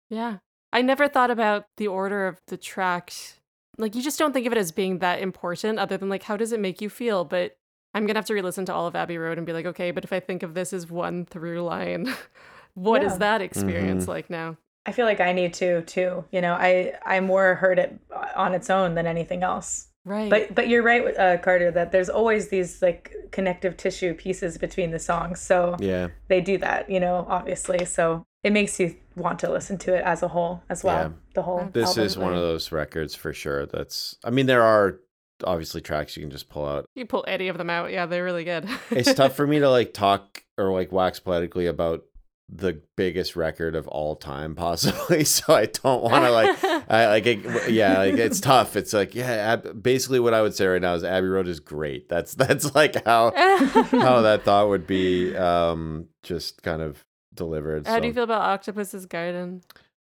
[0.09, 0.37] Yeah.
[0.71, 3.39] I never thought about the order of the tracks.
[3.77, 6.37] Like, you just don't think of it as being that important, other than like, how
[6.37, 7.23] does it make you feel?
[7.25, 7.57] But
[7.93, 9.65] I'm going to have to re listen to all of Abbey Road and be like,
[9.65, 12.13] okay, but if I think of this as one through line,
[12.75, 13.17] what is Yeah.
[13.19, 14.09] that experience Mhm.
[14.09, 14.57] like now?
[14.85, 16.25] I feel like I need to too.
[16.31, 17.99] You know, I I more heard it
[18.35, 19.87] on its own than anything else.
[20.09, 20.29] Right.
[20.29, 24.89] But but you're right, uh, Carter, that there's always these like connective tissue pieces between
[24.89, 25.39] the songs.
[25.39, 26.07] So Yeah.
[26.29, 27.85] they do that, you know, obviously.
[27.85, 31.09] So it makes you want to listen to it as a whole as well.
[31.09, 31.09] Yeah.
[31.35, 31.69] The whole.
[31.71, 32.03] This album.
[32.05, 33.67] is one of those records for sure.
[33.67, 34.99] That's, I mean, there are
[35.43, 36.85] obviously tracks you can just pull out.
[36.95, 37.91] you pull any of them out.
[37.91, 38.67] Yeah, they're really good.
[38.89, 42.03] It's tough for me to like talk or like wax poetically about
[42.51, 45.23] the biggest record of all time, possibly.
[45.35, 46.57] So I don't want to like,
[46.89, 48.75] I like, it, yeah, like it's tough.
[48.75, 51.59] It's like, yeah, Ab- basically what I would say right now is Abbey Road is
[51.59, 52.09] great.
[52.09, 57.85] That's that's like how how that thought would be um just kind of delivered.
[57.87, 59.61] How do you feel about Octopus's Garden?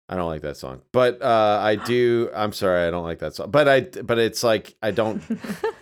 [0.10, 2.30] I don't like that song, but uh, I do.
[2.36, 3.50] I'm sorry, I don't like that song.
[3.50, 5.24] But I, but it's like I don't.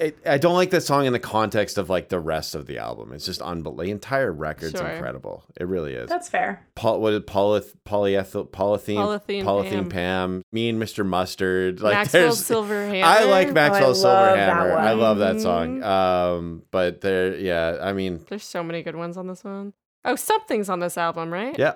[0.00, 2.78] It, I don't like that song in the context of like the rest of the
[2.78, 3.12] album.
[3.12, 3.84] It's just unbelievable.
[3.84, 4.88] The entire record's Sure.
[4.88, 5.44] incredible.
[5.60, 6.08] It really is.
[6.08, 6.66] That's fair.
[6.74, 9.88] Paul, what did polyth, polyethyl, polythene, Polythene polythene Pam.
[9.90, 10.42] Pam.
[10.52, 11.04] Mean Mr.
[11.04, 11.80] Mustard.
[11.80, 13.04] Like Maxwell there's, Silver Hammer.
[13.06, 14.72] I like Maxwell love that Silver Hammer.
[14.78, 15.80] I love that song.
[15.80, 15.84] Mhm.
[15.84, 19.74] Um, but there, yeah, I mean, There's so many good ones on this one.
[20.04, 21.58] Oh, something's on this album, right?
[21.58, 21.74] yeah.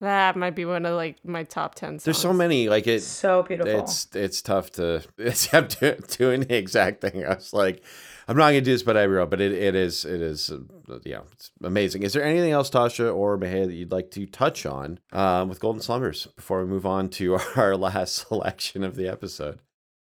[0.00, 1.92] That might be one of like my top ten.
[1.98, 2.04] Songs.
[2.04, 2.68] There's so many.
[2.68, 3.80] Like it, So beautiful.
[3.80, 7.24] it's it's tough to it's I'm do- doing the exact thing.
[7.24, 7.82] I was like,
[8.28, 9.24] I'm not gonna do this, but I will.
[9.26, 12.02] But it, it is it is uh, yeah, it's amazing.
[12.02, 15.60] Is there anything else, Tasha or Mahea, that you'd like to touch on um, with
[15.60, 19.60] Golden Slumbers before we move on to our last selection of the episode?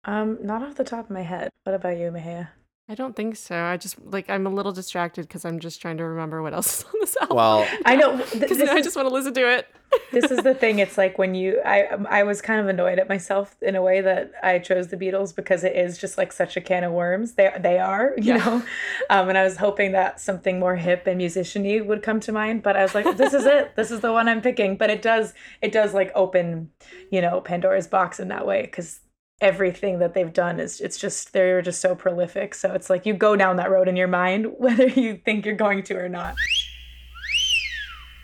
[0.05, 1.49] um, not off the top of my head.
[1.63, 2.49] What about you, Mahea?
[2.87, 3.55] I don't think so.
[3.57, 6.79] I just like I'm a little distracted because I'm just trying to remember what else
[6.79, 7.37] is on this album.
[7.37, 9.67] Well, I know because this I just want to listen to it.
[10.11, 13.07] this is the thing it's like when you i i was kind of annoyed at
[13.07, 16.57] myself in a way that i chose the beatles because it is just like such
[16.57, 18.37] a can of worms they they are you Yeah.
[18.37, 18.63] know
[19.09, 22.61] um and i was hoping that something more hip and musician-y would come to mind
[22.61, 25.01] but i was like this is it this is the one i'm picking but it
[25.01, 26.71] does it does like open
[27.11, 28.99] you know pandora's box in that way because
[29.41, 33.13] everything that they've done is it's just they're just so prolific so it's like you
[33.13, 36.35] go down that road in your mind whether you think you're going to or not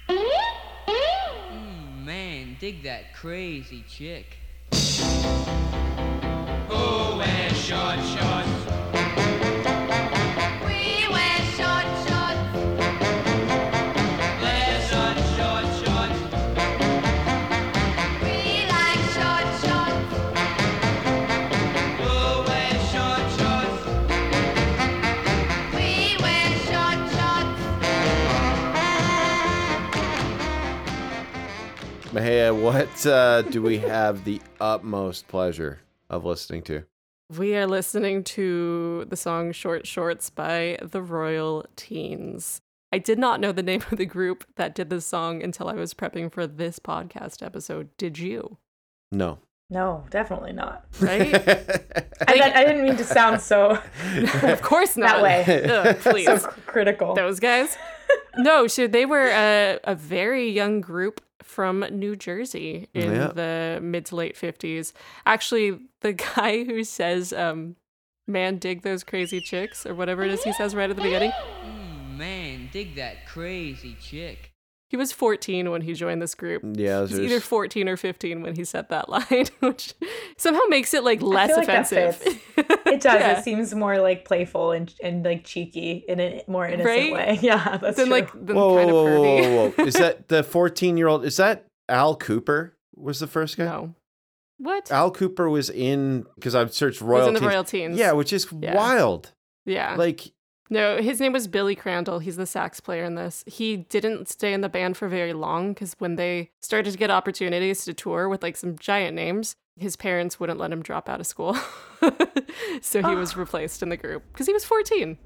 [0.09, 4.37] Mm, man, dig that crazy chick.
[6.69, 8.40] Who wears short shorts?
[32.11, 36.83] Mahea, what uh, do we have the utmost pleasure of listening to?
[37.37, 42.59] We are listening to the song Short Shorts by the Royal Teens.
[42.91, 45.73] I did not know the name of the group that did this song until I
[45.75, 47.87] was prepping for this podcast episode.
[47.97, 48.57] Did you?
[49.13, 49.39] No.
[49.69, 51.33] no definitely not Right?
[52.27, 53.79] I, I, I didn't mean to sound so
[54.43, 55.21] of course not.
[55.21, 55.63] That way.
[55.63, 56.25] Ugh, please.
[56.25, 57.15] so critical.
[57.15, 57.77] Those guys?
[58.37, 63.27] No, so they were a, a very young group from New Jersey in Yeah.
[63.27, 64.93] the mid to late 50s.
[65.25, 67.75] Actually, the guy who says, um,
[68.27, 71.31] man, dig those crazy chicks, or whatever it is he says right at the beginning,
[71.65, 74.50] Mm, man, dig that crazy chick.
[74.91, 76.63] He was 14 when he joined this group.
[76.63, 79.93] Mm, yeah, He's either 14 or 15 when he said that line, which
[80.37, 82.15] somehow makes it like less feel like that offensive.
[82.17, 82.37] fits.
[82.85, 83.03] It does.
[83.21, 83.39] Yeah.
[83.39, 87.13] It seems more like playful and, and like cheeky in a more innocent Right?
[87.13, 87.39] way.
[87.41, 88.15] Yeah, that's then true.
[88.15, 89.55] like then whoa, kind of whoa, whoa, pervy.
[89.55, 89.83] whoa, whoa.
[89.85, 91.23] Is that the 14 year old?
[91.23, 92.71] Is that Al Kooper?
[92.93, 93.63] Was the first guy?
[93.63, 93.95] No.
[94.57, 94.91] What?
[94.91, 97.49] Al Kooper was in because I've searched was Royal in the Teens.
[97.49, 97.97] Royal Teens.
[97.97, 98.75] Yeah, which is Yeah.
[98.75, 99.31] wild.
[99.65, 99.95] Yeah.
[99.95, 100.33] Like,
[100.71, 102.19] No, his name was Billy Crandall.
[102.19, 103.43] He's the sax player in this.
[103.45, 107.11] He didn't stay in the band for very long because when they started to get
[107.11, 111.19] opportunities to tour with like some giant names, his parents wouldn't let him drop out
[111.19, 111.57] of school.
[112.81, 113.39] so he was ah.
[113.39, 115.17] replaced in the group because he was 14.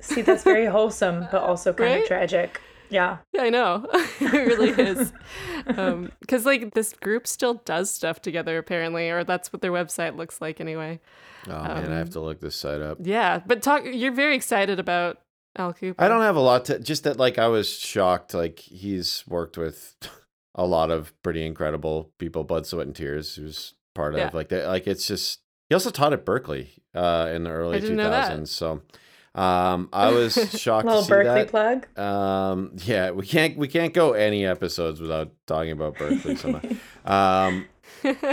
[0.00, 2.02] See, that's very wholesome, but also kind Right?
[2.02, 2.60] of tragic.
[2.92, 3.18] Yeah.
[3.32, 3.86] Yeah, I know.
[3.92, 5.12] it really is.
[6.20, 10.40] Because like this group still does stuff together apparently, or that's what their website looks
[10.40, 11.00] like anyway.
[11.48, 12.98] oh man, I have to look this site up.
[13.00, 13.82] Yeah, but talk.
[13.84, 15.18] You're very excited about
[15.56, 15.94] Al Kooper.
[15.98, 17.16] I don't have a lot to just that.
[17.18, 18.34] Like, I was shocked.
[18.34, 19.96] Like, he's worked with
[20.54, 22.44] a lot of pretty incredible people.
[22.44, 23.34] Blood, sweat, and tears.
[23.36, 24.30] Who's part of Yeah.
[24.32, 24.68] like that.
[24.68, 27.96] Like, it's just he also taught at Berklee uh, in the early I two didn't
[27.98, 28.46] know that.
[28.48, 28.82] So,
[29.34, 31.48] um, I was shocked to little see Berklee that.
[31.48, 31.98] plug.
[31.98, 36.60] Um, yeah, we can't we can't go any episodes without talking about Berklee somehow.
[37.04, 37.66] um,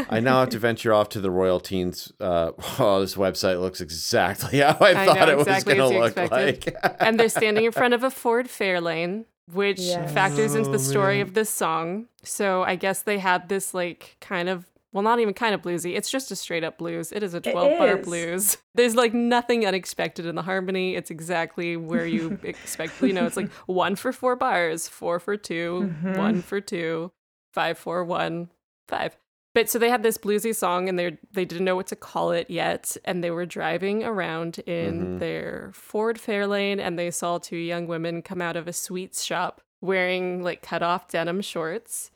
[0.09, 2.11] I now have to venture off to the Royal Teens.
[2.19, 5.91] Uh, oh, this website looks exactly how I, I thought know, it exactly was going
[5.93, 6.73] to look expected.
[6.83, 6.95] like.
[6.99, 10.11] and they're standing in front of a Ford Fairlane, which Yes.
[10.13, 11.27] factors into Oh, the story man.
[11.27, 12.07] of this song.
[12.23, 15.95] So I guess they had this like kind of well, not even kind of bluesy.
[15.95, 17.11] It's just a straight up blues.
[17.11, 18.57] It is a 12 bar blues.
[18.75, 20.95] There's like nothing unexpected in the harmony.
[20.95, 23.01] It's exactly where you expect.
[23.01, 26.17] You know, it's like one for four bars, four for 2 Mhm.
[26.17, 27.11] one for two,
[27.53, 28.49] five, four, one,
[28.87, 29.15] five.
[29.55, 32.31] But so they had this bluesy song and they they didn't know what to call
[32.31, 32.95] it yet.
[33.05, 35.19] And they were driving around in Mhm.
[35.19, 39.61] their Ford Fairlane and they saw two young women come out of a sweets shop
[39.81, 42.11] wearing like cut off denim shorts.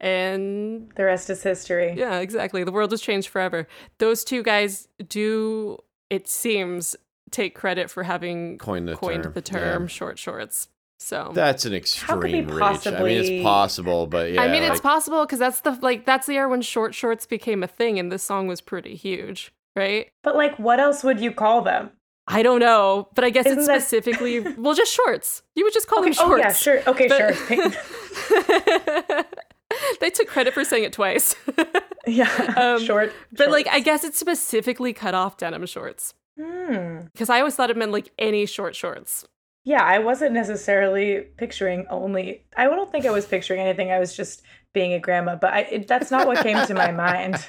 [0.00, 1.94] And The rest is history.
[1.96, 2.64] yeah, exactly.
[2.64, 3.66] The world has changed forever.
[3.98, 5.78] Those two guys do,
[6.10, 6.94] it seems,
[7.30, 9.86] take credit for having Coined the coined term, the yeah.
[9.86, 10.68] short shorts.
[10.98, 12.86] So That's an How could extreme reach.
[12.86, 14.40] I mean, it's possible, but yeah.
[14.42, 17.62] I mean, it's possible because that's the like that's the era when short shorts became
[17.62, 20.08] a thing, and this song was pretty huge, right?
[20.22, 21.90] But like, what else would you call them?
[22.26, 25.42] I don't know, but I guess it's Isn't that- specifically well, just shorts.
[25.54, 26.32] You would just call Okay, them shorts.
[26.32, 26.82] oh yeah, sure.
[26.86, 29.24] Okay, But- sure.
[30.00, 31.34] they took credit for saying it twice.
[32.06, 33.12] yeah, Um, short.
[33.32, 37.00] But like, I guess it's specifically cut off denim shorts Hmm.
[37.12, 39.26] because I always thought it meant like any short shorts.
[39.64, 42.44] Yeah, I wasn't necessarily picturing only.
[42.56, 43.90] I don't think I was picturing anything.
[43.90, 44.42] I was just
[44.74, 47.44] being a grandma, but I, it, that's not what came to my mind.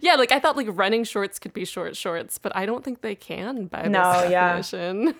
[0.00, 3.00] Yeah, like I thought like running shorts could be short shorts, but I don't think
[3.02, 4.56] they can by No, this yeah.
[4.56, 5.14] definition.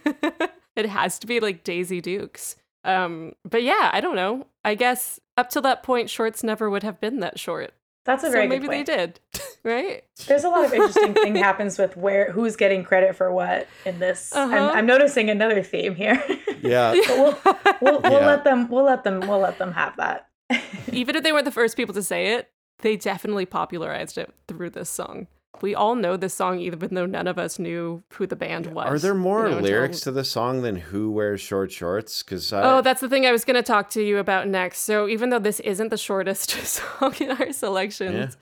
[0.76, 2.56] it has to be like Daisy Dukes.
[2.84, 4.46] Um, but yeah, I don't know.
[4.64, 7.72] I guess up till that point, shorts never would have been that short.
[8.04, 9.20] That's a So very maybe good they did,
[9.64, 10.04] right?
[10.26, 13.98] There's a lot of interesting thing happens with where who's getting credit for what in
[13.98, 14.34] this.
[14.34, 14.54] Uh-huh.
[14.54, 16.22] I'm, I'm noticing another theme here.
[16.62, 16.92] yeah.
[16.92, 17.38] we'll
[17.80, 18.26] we'll, we'll Yeah.
[18.26, 20.28] let them we'll let them we'll let them have that.
[20.92, 24.68] Even if they weren't the first people to say it, they definitely popularized it through
[24.70, 25.26] this song.
[25.62, 28.86] We all know this song, even though none of us knew who the band was.
[28.86, 32.22] Are there more you know, until- lyrics to the song than "Who Wears Short Shorts"?
[32.22, 34.80] Because Oh, that's the thing I was going to talk to you about next.
[34.80, 38.36] So, even though this isn't the shortest song in our selections,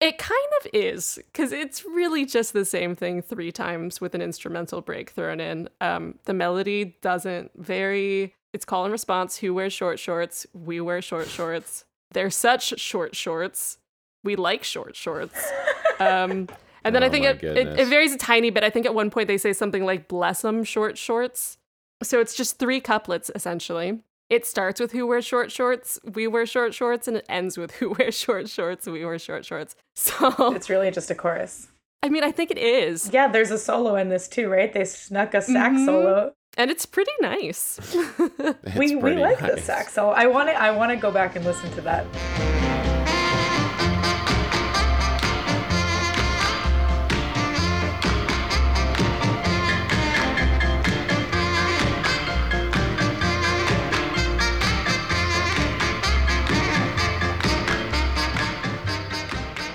[0.00, 4.22] it kind of is because it's really just the same thing three times with an
[4.22, 5.68] instrumental break thrown in.
[5.80, 8.34] Um, the melody doesn't vary.
[8.52, 9.38] It's call and response.
[9.38, 10.46] Who wears short shorts?
[10.52, 11.84] We wear short shorts.
[12.12, 13.78] They're such short shorts.
[14.24, 15.50] We like short shorts.
[16.00, 16.48] Um,
[16.84, 18.64] and then Oh I think it, it, it varies a tiny bit.
[18.64, 21.58] I think at one point they say something like "bless 'em short shorts."
[22.02, 24.00] So it's just three couplets essentially.
[24.28, 27.72] It starts with "Who wears short shorts?" We wear short shorts, and it ends with
[27.76, 29.76] "Who wears short shorts?" We wear short shorts.
[29.94, 31.68] So It's really just a chorus.
[32.02, 34.72] I mean, I think it is, Yeah, there's a solo in this too, right?
[34.72, 35.86] They snuck a sax Mhm.
[35.86, 36.32] solo.
[36.56, 37.78] and it's pretty nice.
[38.40, 40.10] It's we we pretty like the sax solo.
[40.10, 42.71] I want to I want to go back and listen to that.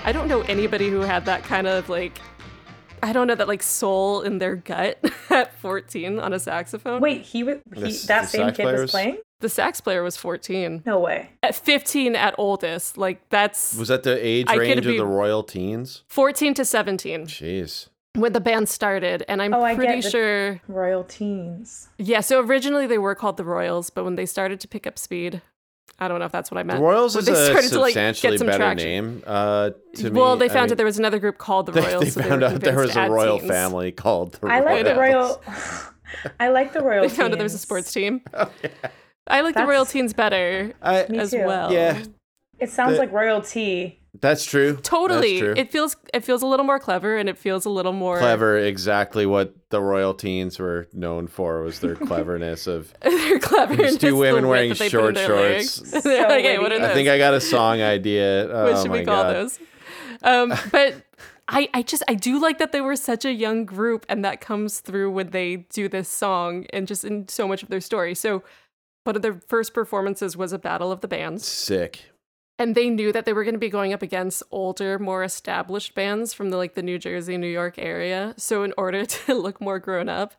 [0.08, 2.22] I don't know anybody who had that kind of like,
[3.04, 7.02] I don't know that like soul in their gut at 14 on a saxophone.
[7.02, 9.18] Wait, he was he, This- that the same kid player was was- playing?
[9.42, 10.84] the sax player was 14.
[10.86, 11.32] No way.
[11.44, 15.44] At 15 at oldest, like that's Was that the age I range of the Royal
[15.44, 16.04] Teens?
[16.08, 17.90] 14 to 17 Jeez.
[18.16, 20.62] when the band started, and I'm Oh, I pretty get the- sure.
[20.70, 21.90] Royal Teens.
[21.98, 24.98] Yeah, so originally they were called the Royals, but when they started to pick up
[24.98, 25.42] speed,
[26.00, 26.78] I don't know if that's what I meant.
[26.78, 26.94] The meant.
[26.94, 28.88] Royals when is they a started to, like, substantially better traction.
[28.88, 29.24] name.
[29.26, 31.72] Uh, to me, well, they I found mean, out there was another group called the
[31.74, 32.04] they, Royals.
[32.04, 33.52] they so found were out there was a royal teens.
[33.52, 35.42] family called the I like the Royal
[36.40, 38.22] I like the Royal They found out there was a sports team.
[39.28, 41.44] I like the Royal That's- Teens better I, Me as too.
[41.46, 41.74] well.
[41.74, 42.02] yeah,
[42.60, 44.02] It sounds The- like royalty.
[44.22, 44.78] That's true.
[44.78, 45.40] Totally.
[45.40, 45.54] That's true.
[45.58, 48.58] It feels it feels a little more clever and it feels a little more Clever,
[48.58, 52.94] exactly what the Royal Teens were known for was their cleverness of.
[53.02, 53.76] They're clever.
[53.76, 55.94] Just and two women wearing that they put short shorts.
[55.94, 57.10] like, hey, what are I think?
[57.10, 58.50] I got a song idea.
[58.50, 59.36] Oh what should we call God.
[59.36, 59.60] those?
[60.24, 60.96] Um, but
[61.48, 64.42] I, I just I do like that they were such a young group and that
[64.42, 68.16] comes through when they do this song and just in so much of their story.
[68.16, 68.44] So
[69.04, 71.48] one of their first performances was a battle of the bands.
[71.48, 72.12] Sick.
[72.60, 75.94] And they knew that they were going to be going up against older, more established
[75.94, 78.34] bands from the like the New Jersey, New York area.
[78.38, 80.34] So in order to look more grown up,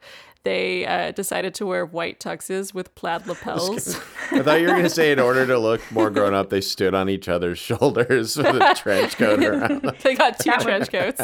[0.45, 3.97] they uh, decided to wear white tuxes with plaid lapels.
[4.33, 6.61] I thought you were going to say, in order to look more grown up, they
[6.61, 9.83] stood on each other's shoulders with a trench coat around.
[10.03, 11.21] they got two trench coats.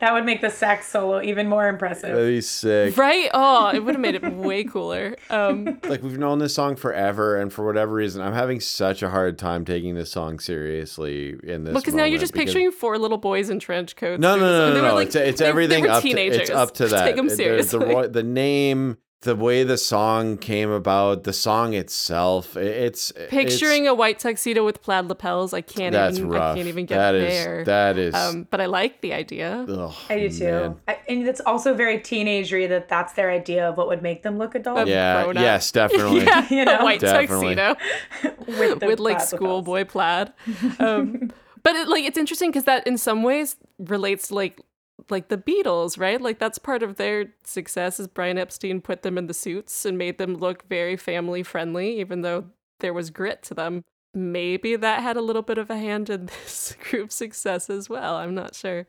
[0.00, 2.10] That would make the sax solo even more impressive.
[2.10, 2.96] That'd be sick.
[2.96, 3.28] Right?
[3.34, 5.16] Oh, it would have made it way cooler.
[5.28, 9.10] Um, Like we've known this song forever, and for whatever reason, I'm having such a
[9.10, 11.74] hard time taking this song seriously in this.
[11.74, 14.20] because now you're just because- picturing four little boys in trench coats.
[14.20, 14.94] No, no, who- no, and no, no.
[14.94, 17.04] like- it's it's they- they everything were up to it's up to that.
[17.04, 17.94] Take them The- the, seriously.
[17.94, 23.94] the, the name the way the song came about, the song itself, it's Picturing a
[23.94, 26.52] white tuxedo with plaid lapels, I can't it's, that's even rough.
[26.52, 27.64] I can't even get That is- there.
[27.64, 28.14] that is.
[28.14, 29.66] um, but I like the idea.
[29.68, 30.80] ugh, I do too.
[30.86, 34.38] I, and it's also very teenagery that that's their idea of what would make them
[34.38, 34.86] look adult.
[34.86, 35.24] Yeah.
[35.24, 35.34] grown.
[35.34, 36.22] Yes, definitely.
[36.24, 36.84] yeah, You a know?
[36.84, 37.56] white Definitely.
[37.56, 40.32] tuxedo with, the with like schoolboy plaid.
[40.78, 41.32] Um,
[41.64, 44.60] but it, like it's interesting because that in some ways relates to, like
[45.10, 46.20] like the Beatles, right?
[46.20, 49.96] Like that's part of their success is Brian Epstein put them in the suits and
[49.98, 52.44] made them look very family friendly, even though
[52.80, 53.84] there was grit to them.
[54.14, 58.16] Maybe that had a little bit of a hand in this group's success as well.
[58.16, 58.86] I'm not sure.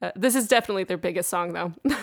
[0.00, 1.72] Uh, this is definitely their biggest song, though.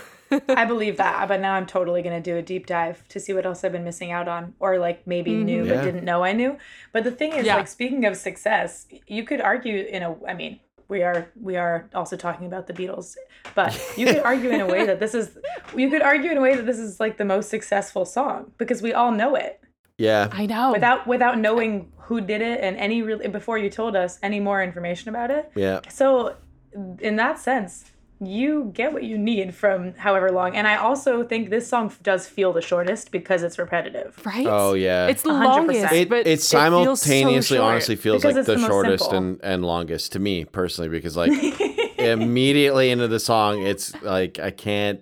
[0.48, 3.46] I believe that, but now I'm totally gonna do a deep dive to see what
[3.48, 5.74] else I've been missing out on, or like maybe knew Yeah.
[5.76, 6.56] but didn't know I knew.
[6.94, 7.56] But the thing is, Yeah.
[7.56, 10.16] like speaking of success, you could argue in a.
[10.28, 13.16] I mean, we are we are also talking about the Beatles,
[13.56, 15.38] but you could argue in a way that this is.
[15.76, 18.82] You could argue in a way that this is like the most successful song because
[18.82, 19.62] we all know it
[19.98, 20.30] Yeah.
[20.32, 20.72] I know.
[20.72, 24.64] without without knowing who did it and any really before you told us any more
[24.64, 25.52] information about it.
[25.56, 25.82] Yeah.
[25.90, 26.36] So,
[27.00, 27.86] in that sense,
[28.22, 30.56] you get what you need from however long.
[30.56, 34.20] And I also think this song does feel the shortest because it's repetitive.
[34.26, 34.46] right?
[34.46, 35.08] Oh yeah.
[35.08, 35.44] It's the 100%.
[35.44, 39.18] longest, it, but it feels so simultaneously honestly feels like the, the shortest simple.
[39.18, 41.32] and, and longest to me personally because like
[41.98, 45.02] immediately into the song it's like I can't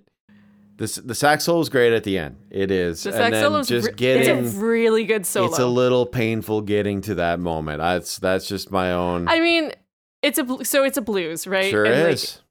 [0.78, 2.38] this the sax solo is great at the end.
[2.52, 3.02] It is.
[3.02, 5.48] The and sax then solo is just re- getting it's a really good solo.
[5.48, 7.80] it's a little painful getting to that moment.
[7.80, 9.72] That's that's just my own I mean,
[10.22, 11.72] it's a bl- so it's a blues, right?
[11.72, 12.42] sure and, like, is.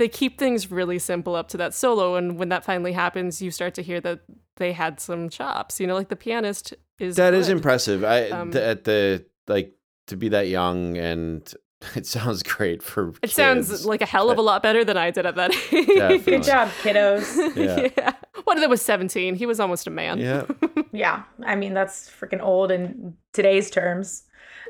[0.00, 3.50] They keep things really simple up to that solo, and when that finally happens, you
[3.50, 4.20] start to hear that
[4.56, 5.78] they had some chops.
[5.78, 7.56] You know, like the pianist is That is good.
[7.58, 8.02] impressive.
[8.02, 9.74] I Um, th- at the like
[10.08, 11.42] to be that young and
[11.94, 15.10] it sounds great for It sounds like a hell of a lot better than I
[15.10, 15.86] did at that age.
[15.86, 16.18] Definitely.
[16.32, 17.28] Good job, kiddos.
[17.96, 18.12] Yeah.
[18.44, 19.34] One of them was 17.
[19.36, 20.18] He was almost a man.
[20.18, 20.46] yeah.
[20.92, 24.24] yeah, I mean, that's freaking old in today's terms.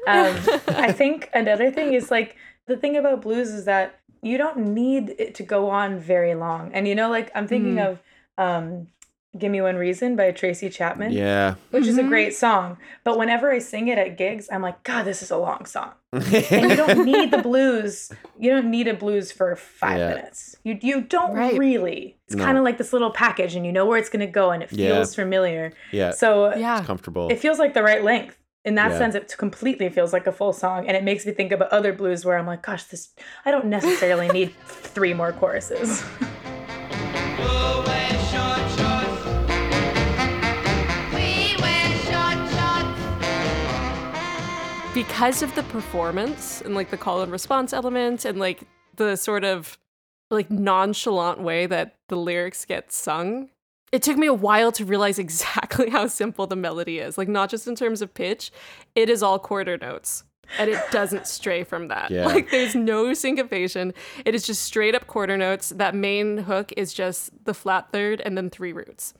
[0.08, 0.36] Um,
[0.68, 5.14] I think another thing is like the thing about blues is that you don't need
[5.18, 6.72] it to go on very long.
[6.74, 7.86] And you know, like I'm thinking Mm.
[7.90, 7.98] of
[8.38, 8.86] um,
[9.38, 11.12] Give Me One Reason by Tracy Chapman.
[11.12, 11.54] Yeah.
[11.70, 12.08] which is a Mhm.
[12.08, 12.78] great song.
[13.04, 15.92] But whenever I sing it at gigs, I'm like, God, this is a long song.
[16.12, 18.10] And you don't need the blues.
[18.38, 20.08] You don't need a blues for five Yeah.
[20.08, 20.56] minutes.
[20.64, 21.56] You you don't Right.
[21.56, 22.16] really.
[22.26, 22.44] It's No.
[22.44, 24.72] kind of like this little package, and you know where it's gonna go, and it
[24.72, 24.94] Yeah.
[24.96, 25.72] feels familiar.
[25.92, 26.10] yeah.
[26.10, 26.78] So Yeah.
[26.78, 27.28] It's comfortable.
[27.30, 28.36] it feels like the right length.
[28.64, 28.98] In that Yeah.
[28.98, 31.94] sense, it completely feels like a full song, and it makes me think about other
[31.94, 33.08] blues where I'm like, gosh, this
[33.46, 36.04] I don't necessarily need three more choruses.
[36.20, 36.26] We
[37.86, 39.20] wear short shorts.
[44.94, 48.64] because of the performance and like the call and response element and like
[48.96, 49.78] the sort of
[50.30, 53.48] like nonchalant way that the lyrics get sung
[53.92, 57.50] it took me a while to realize exactly how simple the melody is like not
[57.50, 58.50] just in terms of pitch
[58.94, 60.24] it is all quarter notes
[60.58, 62.26] and it doesn't stray from that Yeah.
[62.26, 63.92] like there's no syncopation
[64.24, 68.20] it is just straight up quarter notes that main hook is just the flat third
[68.24, 69.14] and then three roots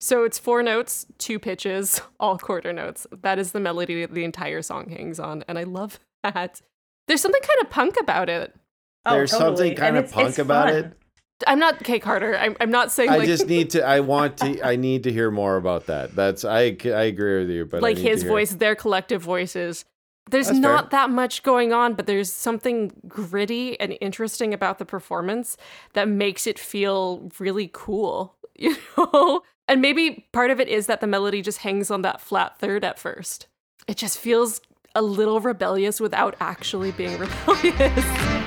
[0.00, 3.04] so it's four notes, two pitches, all quarter notes.
[3.22, 6.62] That is the melody that the entire song hangs on, and I love that.
[7.08, 8.54] There's something kind of punk about it.
[9.04, 10.76] Oh, There's something kind And of it's- punk it's about fun.
[10.76, 10.92] it.
[11.46, 12.36] I'm not Kay Carter.
[12.36, 13.86] I'm, I'm not saying I like just need to.
[13.86, 14.60] I want to.
[14.66, 16.14] I need to hear more about that.
[16.14, 16.44] That's.
[16.44, 16.76] I.
[16.84, 19.84] I agree with you, but I like his voice, their collective voices.
[20.30, 20.72] There's That's fair.
[20.72, 25.56] not that much going on, but there's something gritty and interesting about the performance
[25.94, 29.42] that makes it feel really cool, you know?
[29.66, 32.84] And maybe part of it is that the melody just hangs on that flat third
[32.84, 33.46] at first.
[33.86, 34.60] It just feels
[34.94, 38.37] a little rebellious without actually being rebellious.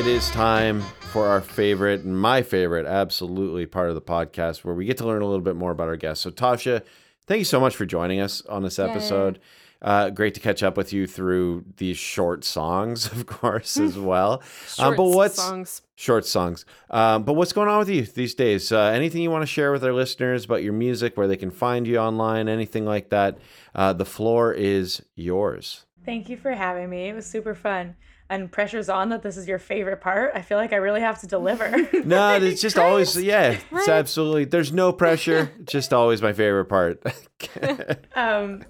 [0.00, 0.80] It is time
[1.12, 5.06] for our favorite, and my favorite, absolutely part of the podcast where we get to
[5.06, 6.24] learn a little bit more about our guests.
[6.24, 6.82] So, Tasha,
[7.26, 9.40] thank you so much for joining us on this episode.
[9.82, 14.42] Uh, great to catch up with you through these short songs, of course, as well.
[14.78, 15.82] Um, but Short what's songs?
[15.96, 16.64] short songs?
[16.88, 18.72] Um, but what's going on with you these days?
[18.72, 21.50] Uh, anything you want to share with our listeners about your music, where they can
[21.50, 23.36] find you online, anything like that?
[23.74, 25.84] Uh, the floor is yours.
[26.06, 27.10] Thank you for having me.
[27.10, 27.96] It was super fun.
[28.30, 30.30] And pressure's on that this is your favorite part.
[30.36, 31.68] I feel like I really have to deliver.
[32.04, 33.58] No, it's just always yeah.
[33.72, 34.44] It's absolutely.
[34.44, 35.50] There's no pressure.
[35.64, 37.02] just always my favorite part.
[38.14, 38.62] um,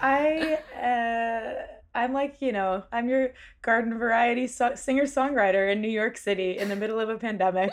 [0.00, 5.90] I uh, I'm like you know I'm your garden variety so- singer songwriter in New
[5.90, 7.70] York City in the middle of a pandemic.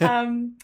[0.00, 0.56] um,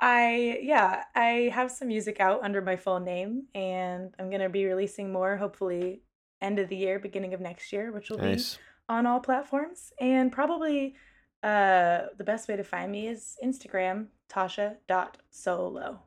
[0.00, 4.64] I yeah I have some music out under my full name, and I'm gonna be
[4.64, 6.02] releasing more hopefully
[6.40, 8.54] end of the year, beginning of next year, which will nice.
[8.54, 8.60] be
[8.92, 9.92] on all platforms.
[10.00, 10.94] And probably
[11.42, 15.98] uh, the best way to find me is Instagram, tasha.solo.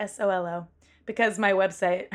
[0.00, 0.66] S O L O.
[1.06, 2.06] Because my website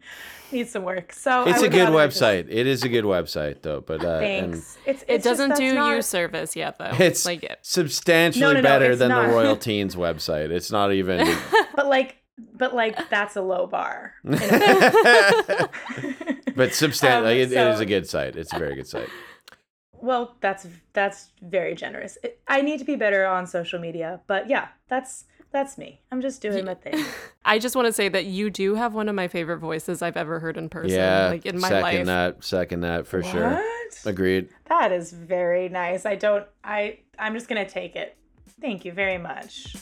[0.52, 1.12] needs some work.
[1.12, 2.46] So I It's a good rather just- website.
[2.48, 4.78] It is a good website though, but uh, and Thanks.
[4.86, 6.92] It's, It doesn't that's do not- you service yet, though.
[6.98, 7.58] it's like it.
[7.62, 9.26] substantially No, no, no, better it's than not.
[9.26, 10.50] the Royal Teens website.
[10.50, 11.26] It's not even.
[11.74, 12.16] But like,
[12.54, 14.14] but like, that's a low bar.
[14.24, 14.40] but
[16.74, 17.18] substantial.
[17.18, 18.34] Um, like, it, it is a good site.
[18.36, 19.08] It's a very good site.
[20.02, 22.18] Well, that's that's very generous.
[22.46, 26.00] I need to be better on social media, but yeah, that's that's me.
[26.12, 27.04] I'm just doing my thing.
[27.44, 30.16] I just want to say that you do have one of my favorite voices I've
[30.16, 30.98] ever heard in person.
[30.98, 32.06] Yeah, like in my second life.
[32.06, 33.62] that, second that for sure.
[34.04, 34.50] Agreed.
[34.66, 36.04] That is very nice.
[36.04, 36.46] I don't.
[36.62, 38.16] I I'm just gonna take it.
[38.60, 39.76] Thank you very much.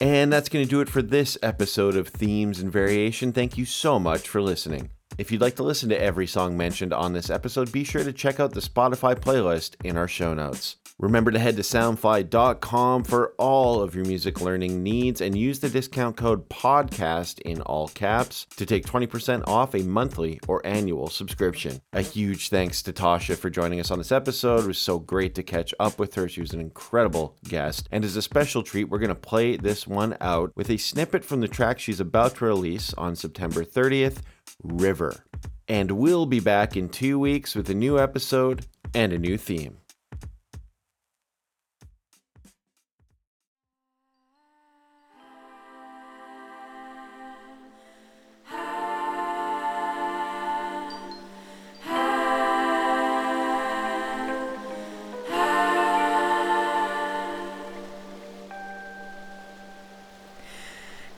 [0.00, 3.32] And that's going to do it for this episode of Themes and Variation.
[3.32, 4.90] Thank you so much for listening.
[5.18, 8.12] If you'd like to listen to every song mentioned on this episode, be sure to
[8.12, 10.76] check out the Spotify playlist in our show notes.
[11.00, 15.68] Remember to head to soundfly.com for all of your music learning needs and use the
[15.68, 21.80] discount code PODCAST in all caps to take 20% off a monthly or annual subscription.
[21.92, 24.64] A huge thanks to Tasha for joining us on this episode.
[24.64, 26.28] It was so great to catch up with her.
[26.28, 27.88] She was an incredible guest.
[27.92, 31.24] And as a special treat, we're going to play this one out with a snippet
[31.24, 34.18] from the track she's about to release on September 30th
[34.62, 35.24] River.
[35.66, 39.78] And we'll be back in two weeks with a new episode and a new theme.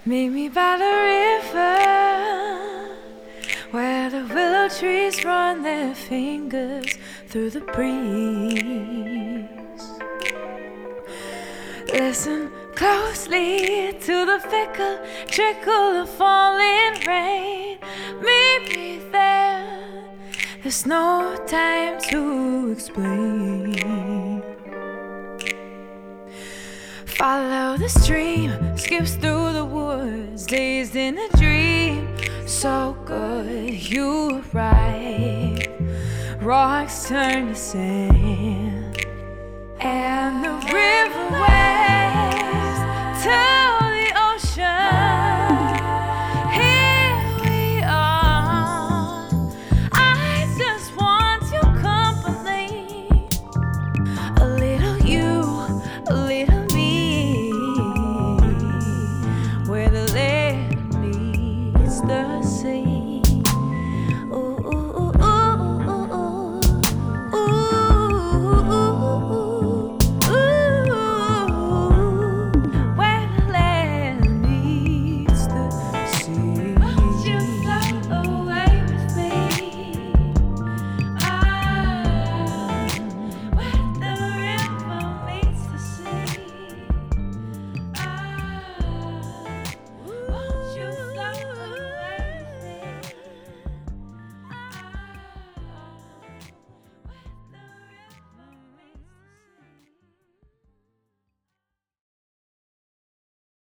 [0.07, 2.00] Meet me by the river
[3.71, 6.99] where the willow trees run their fingers
[7.29, 9.49] through the breeze.
[11.93, 17.79] Listen closely to the fickle trickle of falling rain.
[18.21, 20.05] Meet me there.
[20.63, 24.43] There's no time to explain.
[27.07, 32.20] Follow the stream, skips through the woods, dazed in a dream.
[32.51, 35.69] So good, you arrive.
[36.43, 39.07] Rocks turn to sand,
[39.79, 43.70] and the river waves turn.